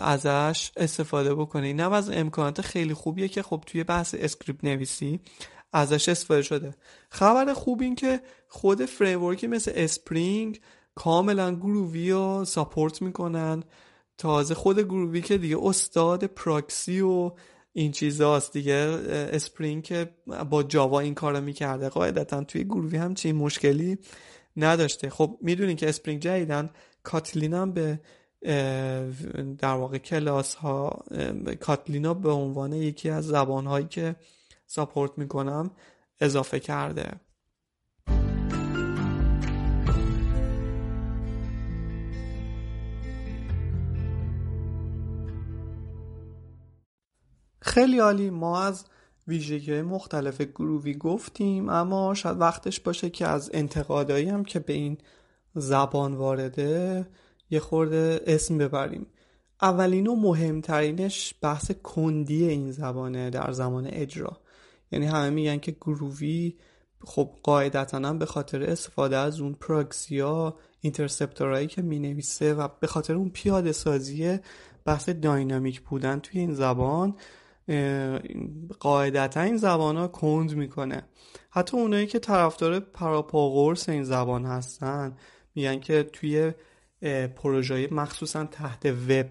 ازش 0.03 0.71
استفاده 0.77 1.35
بکنید. 1.35 1.81
یه 1.81 1.93
از 1.95 2.11
امکانات 2.11 2.61
خیلی 2.61 2.95
خوبیه 2.95 3.29
که 3.29 3.43
خب 3.43 3.65
توی 3.67 3.85
بحث 3.85 4.15
script 4.19 4.65
نویسی 4.65 5.21
ازش 5.73 6.09
استفاده 6.09 6.43
شده. 6.43 6.75
خبر 7.11 7.53
خوب 7.53 7.83
این 7.83 7.95
که 7.95 8.21
خود 8.49 8.85
framework 8.85 9.41
ی 9.41 9.47
مثل 9.47 9.73
Spring 9.75 10.61
کاملا 10.95 11.55
Groovy 11.55 12.11
رو 12.11 12.45
support 12.45 13.03
می‌کنن. 13.03 13.63
تازه 14.19 14.55
خود 14.55 14.79
Groovy 14.81 15.21
که 15.21 15.39
دیگه 15.39 15.57
استاد 15.63 16.25
پراکسی 16.25 17.01
و 17.01 17.33
این 17.73 17.93
چیزاست 17.93 18.53
دیگه 18.53 18.75
Spring 19.33 19.83
که 19.83 20.11
با 20.51 20.63
Java 20.63 21.01
این 21.01 21.15
کارو 21.15 21.41
می‌کرده. 21.41 21.89
قاعدتا 21.89 22.45
توی 22.45 22.65
Groovy 22.65 22.97
هم 22.97 23.15
چین 23.15 23.37
مشکلی 23.37 23.99
نداشته. 24.57 25.11
خب 25.11 25.39
می‌دونین 25.43 25.77
که 25.77 25.89
Spring 25.89 26.23
جدیدن 26.23 26.71
Kotlin 27.03 27.55
هم 27.55 27.73
به 27.73 28.01
در 29.59 29.75
واقع 29.75 29.99
کلاس 29.99 30.55
ها 30.55 31.05
Kotlin 31.61 32.07
ا 32.07 32.15
به 32.15 32.31
عنوان 32.31 32.73
یکی 32.73 33.11
از 33.11 33.27
زبان 33.27 33.67
هایی 33.67 33.87
که 33.87 34.17
support 34.67 35.11
می‌کنن 35.17 35.71
اضافه 36.21 36.61
کرده. 36.61 37.21
خیلی 47.79 47.99
عالی. 47.99 48.31
ما 48.31 48.63
از 48.63 48.85
ویژگی 49.29 49.83
مختلف 49.83 50.41
گرووی 50.41 50.95
گفتیم 50.95 51.69
اما 51.69 52.15
شاید 52.15 52.41
وقتش 52.41 52.81
باشه 52.81 53.11
که 53.11 53.27
از 53.27 53.51
انتقادایی 53.55 54.29
هم 54.29 54.45
که 54.45 54.59
به 54.59 54.73
این 54.73 54.99
زبان 55.55 56.15
وارده 56.15 57.07
یه 57.51 57.61
خورده 57.61 58.21
اسم 58.27 58.59
ببریم. 58.59 59.07
اولین 59.63 60.07
و 60.07 60.17
مهمترینش 60.17 61.35
بحث 61.43 61.71
کندی 61.71 62.45
این 62.49 62.71
زبانه 62.73 63.31
در 63.31 63.53
زمان 63.53 63.87
اجرا. 63.87 64.41
یعنی 64.93 65.07
همه 65.07 65.31
میگن 65.31 65.59
که 65.59 65.73
گرووی 65.73 66.57
خب 67.05 67.31
قاعدتا 67.43 67.99
هم 67.99 68.19
به 68.19 68.27
خاطر 68.27 68.63
استفاده 68.63 69.17
از 69.17 69.41
اون 69.41 69.55
پراکسیا 69.55 70.57
اینترسپتورایی 70.81 71.67
که 71.67 71.83
می 71.83 71.99
نویسه 71.99 72.55
و 72.55 72.69
به 72.81 72.87
خاطر 72.87 73.15
اون 73.15 73.31
پیاده 73.31 73.73
سازی 73.73 74.39
بحث 74.85 75.09
داینامیک 75.09 75.81
بودن 75.81 76.19
توی 76.19 76.41
این 76.41 76.55
زبان 76.55 77.15
قاعدتا 78.81 79.41
این 79.41 79.57
زبان 79.57 79.97
ها 79.97 80.09
کند 80.09 80.57
می‌کنه. 80.57 81.03
حتی 81.51 81.77
اونایی 81.77 82.07
که 82.07 82.19
طرفدار 82.19 82.81
پراپاگورس 82.81 83.89
این 83.89 84.05
زبان 84.05 84.45
هستن 84.45 85.17
میگن 85.55 85.81
که 85.81 86.03
توی 86.03 86.53
پروژه 87.37 87.89
مخصوصا 87.91 88.45
تحت 88.45 88.87
وب 88.87 89.27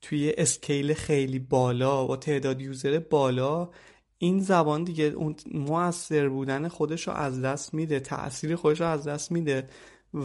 توی 0.00 0.34
اسکیل 0.38 0.94
خیلی 0.94 1.38
بالا 1.38 2.08
و 2.08 2.16
تعداد 2.16 2.60
یوزر 2.60 2.98
بالا 2.98 3.70
این 4.18 4.40
زبان 4.40 4.84
دیگه 4.84 5.04
اون 5.04 5.36
موثر 5.54 6.28
بودن 6.28 6.68
خودش 6.68 7.08
رو 7.08 7.14
از 7.14 7.42
دست 7.42 7.74
میده 7.74 8.00
تاثیر 8.00 8.56
خودش 8.56 8.80
رو 8.80 8.86
از 8.86 9.08
دست 9.08 9.32
میده 9.32 9.68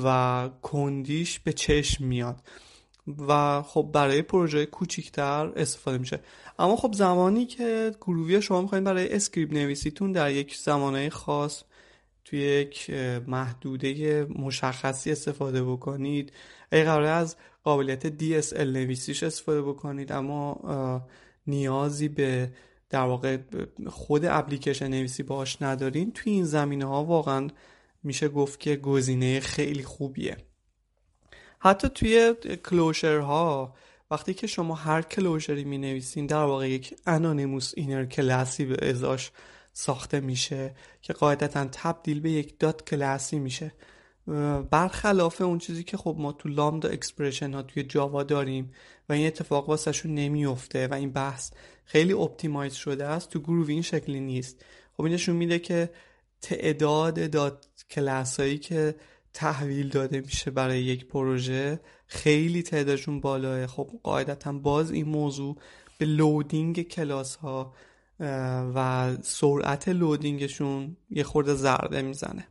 و 0.03 0.49
کندیش 0.61 1.39
به 1.39 1.53
چشم 1.53 2.05
میاد. 2.05 2.41
و 3.27 3.61
خب 3.61 3.89
برای 3.93 4.21
پروژه 4.21 4.65
کوچیکتر 4.65 5.51
استفاده 5.55 5.97
میشه. 5.97 6.19
اما 6.59 6.75
خب 6.75 6.93
زمانی 6.93 7.45
که 7.45 7.91
Groovy 8.01 8.41
شما 8.41 8.61
می‌خواین 8.61 8.83
برای 8.83 9.15
script 9.15 9.53
نویسیتون 9.53 10.11
در 10.11 10.31
یک 10.31 10.57
زمانه 10.57 11.09
خاص 11.09 11.63
توی 12.25 12.39
یک 12.39 12.89
محدوده 13.27 14.23
مشخصی 14.25 15.11
استفاده 15.11 15.63
بکنید 15.63 16.33
یا 16.71 16.83
قراره 16.83 17.09
از 17.09 17.35
قابلیت 17.63 18.19
DSL 18.19 18.59
نویسیش 18.59 19.23
استفاده 19.23 19.61
بکنید 19.61 20.11
اما 20.11 20.59
نیازی 21.47 22.07
به 22.07 22.51
در 22.89 23.03
واقع 23.03 23.37
خود 23.87 24.25
اپلیکیشن 24.25 24.87
نویسی 24.87 25.23
باش 25.23 25.61
ندارین 25.61 26.11
توی 26.11 26.33
این 26.33 26.43
زمینه 26.43 26.85
ها 26.85 27.03
واقعا 27.03 27.47
میشه 28.03 28.29
گفت 28.29 28.59
که 28.59 28.75
گزینه 28.75 29.39
خیلی 29.39 29.83
خوبیه. 29.83 30.37
حتی 31.63 31.89
توی 31.89 32.35
closure 32.69 33.17
ها 33.17 33.75
وقتی 34.11 34.33
که 34.33 34.47
شما 34.47 34.75
هر 34.75 35.01
closure 35.01 35.56
ی 35.56 35.63
می 35.63 35.77
نویسین 35.77 36.25
در 36.25 36.43
واقع 36.43 36.69
یک 36.69 36.95
anonymous 37.05 37.73
inner 37.77 38.05
class 38.05 38.55
ی 38.55 38.65
به 38.65 38.89
ازاش 38.89 39.31
ساخته 39.73 40.19
میشه 40.19 40.75
که 41.01 41.13
قاعدتا 41.13 41.65
تبدیل 41.71 42.19
به 42.19 42.31
یک 42.31 42.59
dot 42.59 42.89
class 42.89 43.31
ی 43.31 43.39
میشه. 43.39 43.71
برخلاف 44.71 45.41
اون 45.41 45.57
چیزی 45.57 45.83
که 45.83 45.97
خب 45.97 46.15
ما 46.19 46.31
تو 46.31 46.49
lambda 46.49 46.89
expression 46.89 47.53
ها 47.53 47.61
توی 47.61 47.83
Java 47.83 48.23
داریم 48.23 48.71
و 49.09 49.13
این 49.13 49.27
اتفاق 49.27 49.69
واسهشون 49.69 50.15
نمیفته 50.15 50.87
و 50.87 50.93
این 50.93 51.11
بحث 51.11 51.51
خیلی 51.85 52.13
optimize 52.13 52.73
شده 52.73 53.05
است 53.05 53.29
تو 53.29 53.39
Groovy 53.39 53.69
این 53.69 53.81
شکلی 53.81 54.19
نیست. 54.19 54.65
خب 54.97 55.03
این 55.03 55.13
نشون 55.13 55.35
میده 55.35 55.59
که 55.59 55.89
تعداد 56.41 57.29
dot 57.29 57.65
class 57.89 58.39
هایی 58.39 58.57
که 58.57 58.95
تحویل 59.33 59.89
داده 59.89 60.21
میشه 60.21 60.51
برای 60.51 60.83
یک 60.83 61.07
پروژه. 61.07 61.79
خیلی 62.07 62.63
تعدادشون 62.63 63.19
بالاه 63.19 63.67
خب 63.67 63.89
قاعدتا 64.03 64.51
باز 64.53 64.91
این 64.91 65.07
موضوع 65.07 65.57
به 65.97 66.05
loading 66.05 66.81
class 66.81 67.35
ها 67.35 67.73
و 68.75 69.11
سرعت 69.21 69.89
loading 69.89 70.58
شون 70.58 70.97
یه 71.09 71.23
خورده 71.23 71.53
ضربه 71.53 72.01
می‌زنه. 72.01 72.47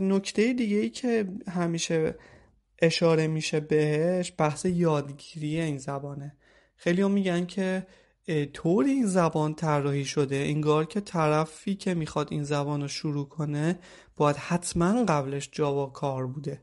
نکته 0.00 0.52
دیگه 0.52 0.76
ای 0.76 0.90
که 0.90 1.28
همیشه 1.48 2.14
اشاره 2.82 3.26
میشه 3.26 3.60
بهش 3.60 4.32
بحث 4.38 4.64
یادگیری 4.64 5.60
این 5.60 5.78
زبانه. 5.78 6.36
خیلی 6.76 7.02
هم 7.02 7.10
میگن 7.10 7.46
که 7.46 7.86
طوری 8.52 8.90
این 8.90 9.06
زبان 9.06 9.54
طراحی 9.54 10.04
شده. 10.04 10.36
انگار 10.36 10.84
که 10.84 11.00
طرفی 11.00 11.74
که 11.74 11.94
می‌خواد 11.94 12.28
این 12.30 12.44
زبان 12.44 12.80
رو 12.82 12.88
شروع 12.88 13.28
کنه 13.28 13.78
باید 14.16 14.36
حتما 14.36 15.04
قبلش 15.04 15.48
جاوا 15.52 15.86
کار 15.86 16.26
بوده 16.26 16.62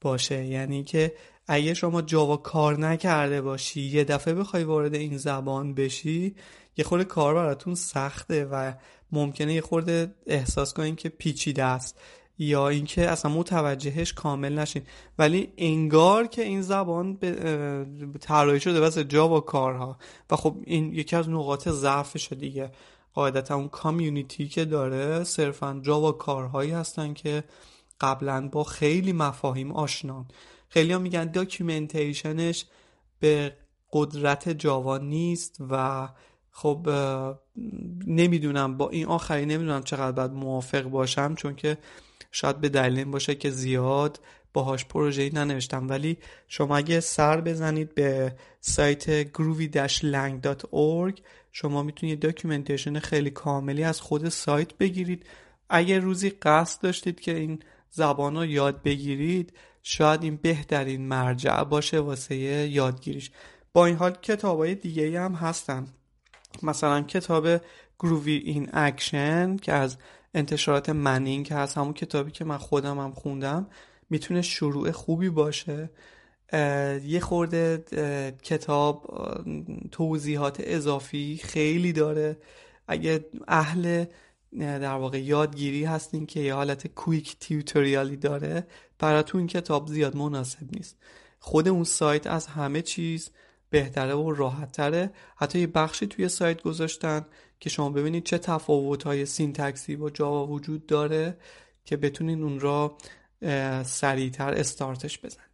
باشه. 0.00 0.44
یعنی 0.44 0.84
که 0.84 1.14
اگه 1.46 1.74
شما 1.74 2.02
جاوا 2.02 2.36
کار 2.36 2.78
نکرده 2.78 3.42
باشی 3.42 3.80
یه 3.80 4.04
دفعه 4.04 4.34
بخوای 4.34 4.64
وارد 4.64 4.94
این 4.94 5.16
زبان 5.16 5.74
بشی 5.74 6.34
یه 6.76 6.84
خورده 6.84 7.04
کار 7.04 7.34
براتون 7.34 7.74
سخته 7.74 8.44
و 8.44 8.72
ممکنه 9.12 9.54
یه 9.54 9.60
خورده 9.60 10.14
احساس 10.26 10.74
کنین 10.74 10.96
که 10.96 11.08
پیچیده 11.08 11.64
است 11.64 11.96
یا 12.38 12.68
اینکه 12.68 13.10
اصلا 13.10 13.30
متوجهش 13.30 14.12
کامل 14.12 14.58
نشین. 14.58 14.82
ولی 15.18 15.52
انگار 15.58 16.26
که 16.26 16.42
این 16.42 16.62
زبان 16.62 17.18
طراحی 18.20 18.60
شده 18.60 18.80
واسه 18.80 19.04
Java 19.04 19.40
کارها. 19.40 19.98
و 20.30 20.36
خب 20.36 20.56
این 20.64 20.94
یکی 20.94 21.16
از 21.16 21.28
نقاط 21.28 21.68
ضعفشه 21.68 22.36
دیگه. 22.36 22.70
قاعدتا 23.14 23.54
اون 23.54 23.68
community 23.68 24.48
که 24.48 24.64
داره 24.64 25.24
صرفا 25.24 25.80
Java 25.82 26.12
کارهایی 26.12 26.70
هستن 26.70 27.14
که 27.14 27.44
قبلا 28.00 28.48
با 28.48 28.64
خیلی 28.64 29.12
مفاهیم 29.12 29.72
آشنان 29.72 30.26
خیلی 30.68 30.98
میگن 30.98 31.30
documentation 31.30 32.48
ش 32.48 32.66
به 33.20 33.56
قدرت 33.92 34.48
Java 34.48 34.98
نیست 34.98 35.56
و 35.70 36.08
خب 36.50 36.88
نمی‌دونم 38.06 38.76
با 38.76 38.90
این 38.90 39.06
آخری 39.06 39.46
نمی‌دونم 39.46 39.82
چقدر 39.82 40.12
باید 40.12 40.30
موافق 40.30 40.82
باشم 40.82 41.34
چون 41.34 41.54
که 41.56 41.78
شاید 42.30 42.60
به 42.60 42.68
دلیل 42.68 43.04
باشه 43.04 43.34
که 43.34 43.50
زیاد 43.50 44.20
باهاش 44.52 44.84
پروژه‌ای 44.84 45.30
ننوشتم. 45.30 45.88
ولی 45.88 46.18
شما 46.48 46.76
اگه 46.76 47.00
سر 47.00 47.40
بزنید 47.40 47.94
به 47.94 48.36
سایت 48.60 49.32
groovy-lang.org 49.32 51.20
شما 51.52 51.82
می‌تونید 51.82 52.20
documentation 52.20 52.98
خیلی 52.98 53.30
کاملی 53.30 53.84
از 53.84 54.00
خود 54.00 54.28
سایت 54.28 54.74
بگیرید. 54.74 55.26
اگه 55.68 55.98
روزی 55.98 56.30
قصد 56.30 56.82
داشتید 56.82 57.20
که 57.20 57.36
این 57.36 57.62
زبان 57.90 58.36
رو 58.36 58.46
یاد 58.46 58.82
بگیرید 58.82 59.52
شاید 59.82 60.22
این 60.22 60.36
بهترین 60.36 61.08
مرجع 61.08 61.64
باشه 61.64 61.98
واسه 61.98 62.34
یادگیریش. 62.36 63.30
با 63.72 63.86
این 63.86 63.96
حال 63.96 64.12
کتاب 64.22 64.58
های 64.58 64.74
دیگه 64.74 65.20
هم 65.20 65.34
هستن. 65.34 65.86
مثلا 66.62 67.02
کتاب 67.02 67.60
Groovy 67.98 68.36
in 68.36 68.68
Action 68.72 69.56
که 69.56 69.72
از 69.72 69.96
انتشارات 70.34 70.90
Manning 70.90 71.52
هست. 71.52 71.78
همون 71.78 71.92
کتابی 71.92 72.30
که 72.30 72.44
من 72.44 72.58
خودم 72.58 72.98
هم 72.98 73.12
خوندم. 73.12 73.66
می‌تونه 74.10 74.42
شروع 74.42 74.90
خوبی 74.90 75.28
باشه. 75.28 75.90
یه 76.52 77.20
خورده 77.22 77.84
کتاب 78.42 79.06
توضیحات 79.92 80.56
اضافی 80.60 81.40
خیلی 81.42 81.92
داره. 81.92 82.36
اگه 82.88 83.24
اهل 83.48 84.04
در 84.58 84.94
واقع 84.94 85.20
یادگیری 85.20 85.84
هستین 85.84 86.26
که 86.26 86.40
یه 86.40 86.54
حالت 86.54 86.86
quick 86.86 87.36
tutorial 87.40 88.08
ی 88.08 88.16
داره 88.16 88.66
براتون 88.98 89.46
کتاب 89.46 89.88
زیاد 89.88 90.16
مناسب 90.16 90.72
نیست. 90.72 90.96
خود 91.38 91.68
اون 91.68 91.84
سایت 91.84 92.26
از 92.26 92.46
همه 92.46 92.82
چیز 92.82 93.30
بهتره 93.70 94.14
و 94.14 94.30
راحتتره. 94.30 95.10
حتی 95.36 95.58
یه 95.58 95.66
بخشی 95.66 96.06
توی 96.06 96.28
سایت 96.28 96.62
گذاشتن 96.62 97.26
که 97.60 97.70
شما 97.70 97.90
ببینید 97.90 98.24
چه 98.24 98.38
تفاوت 98.38 99.02
های 99.02 99.26
سینتکسی 99.26 99.96
با 99.96 100.10
جاوا 100.10 100.46
وجود 100.46 100.86
داره 100.86 101.36
که 101.84 101.96
بتونین 101.96 102.42
اون 102.42 102.60
را 102.60 102.96
سریعتر 103.84 104.54
استارتش 104.54 105.18
بزنید. 105.18 105.49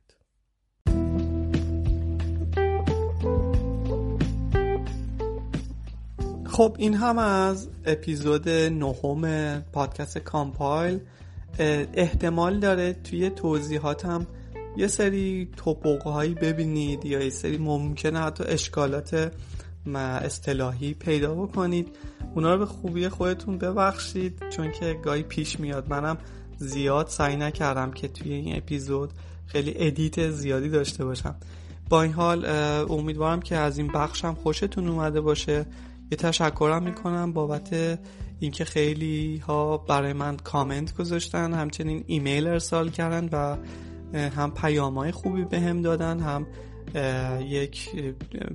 خب 6.56 6.76
این 6.78 6.94
هم 6.94 7.18
از 7.18 7.68
اپیزود 7.84 8.48
نهم 8.48 9.60
پادکست 9.60 10.18
کامپایل. 10.18 11.00
احتمال 11.94 12.60
داره 12.60 12.92
توی 12.92 13.30
توضیحاتم 13.30 14.26
یه 14.76 14.86
سری 14.86 15.48
تپق‌هایی 15.56 16.34
ببینید 16.34 17.04
یا 17.04 17.22
یه 17.22 17.30
سری 17.30 17.58
ممکنه 17.58 18.20
حتی 18.20 18.44
اشکالات 18.44 19.32
اصطلاحی 19.94 20.94
پیدا 20.94 21.34
بکنید. 21.34 21.88
اونا 22.34 22.52
رو 22.54 22.58
به 22.58 22.66
خوبی 22.66 23.08
خودتون 23.08 23.58
ببخشید 23.58 24.42
چون 24.50 24.72
که 24.72 25.00
گاهی 25.04 25.22
پیش 25.22 25.60
میاد. 25.60 25.88
منم 25.90 26.18
زیاد 26.58 27.08
سعی 27.08 27.36
نکردم 27.36 27.90
که 27.90 28.08
توی 28.08 28.32
این 28.32 28.56
اپیزود 28.56 29.10
خیلی 29.46 29.74
edit 29.76 30.30
زیادی 30.30 30.68
داشته 30.68 31.04
باشم. 31.04 31.34
با 31.88 32.02
این 32.02 32.12
حال 32.12 32.46
امیدوارم 32.90 33.40
که 33.40 33.56
از 33.56 33.78
این 33.78 33.92
بخشم 33.92 34.34
خوشتون 34.34 34.88
اومده 34.88 35.20
باشه. 35.20 35.66
یه 36.10 36.16
تشکرم 36.16 36.82
می‌کنم 36.82 37.32
بابت 37.32 37.98
اینکه 38.40 38.64
خیلی 38.64 39.36
ها 39.36 39.78
برای 39.78 40.12
من 40.12 40.36
کامنت 40.36 40.96
گذاشتن 40.96 41.54
همچنین 41.54 42.04
ایمیل 42.06 42.46
ارسال 42.46 42.90
کردن 42.90 43.28
و 43.32 43.56
هم 44.28 44.50
پیام 44.50 44.98
های 44.98 45.12
خوبی 45.12 45.44
به 45.44 45.72
دادن 45.72 46.20
هم 46.20 46.46
یک 47.40 47.90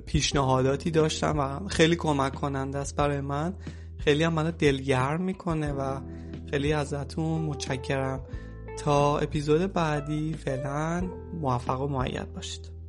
پیشنهاداتی 0.06 0.90
داشتم 0.90 1.38
و 1.38 1.68
خیلی 1.68 1.96
کمک 1.96 2.34
کننده 2.34 2.78
است 2.78 2.96
برای 2.96 3.20
من. 3.20 3.54
خیلی 3.98 4.24
هم 4.24 4.32
منو 4.32 4.50
دلگرم 4.50 5.22
می‌کنه 5.22 5.72
و 5.72 6.00
خیلی 6.50 6.72
ازتون 6.72 7.42
متشکرم. 7.42 8.20
تا 8.78 9.18
اپیزود 9.18 9.72
بعدی 9.72 10.32
فعلا 10.32 11.08
موفق 11.40 11.80
و 11.80 11.88
معید 11.88 12.32
باشید. 12.32 12.81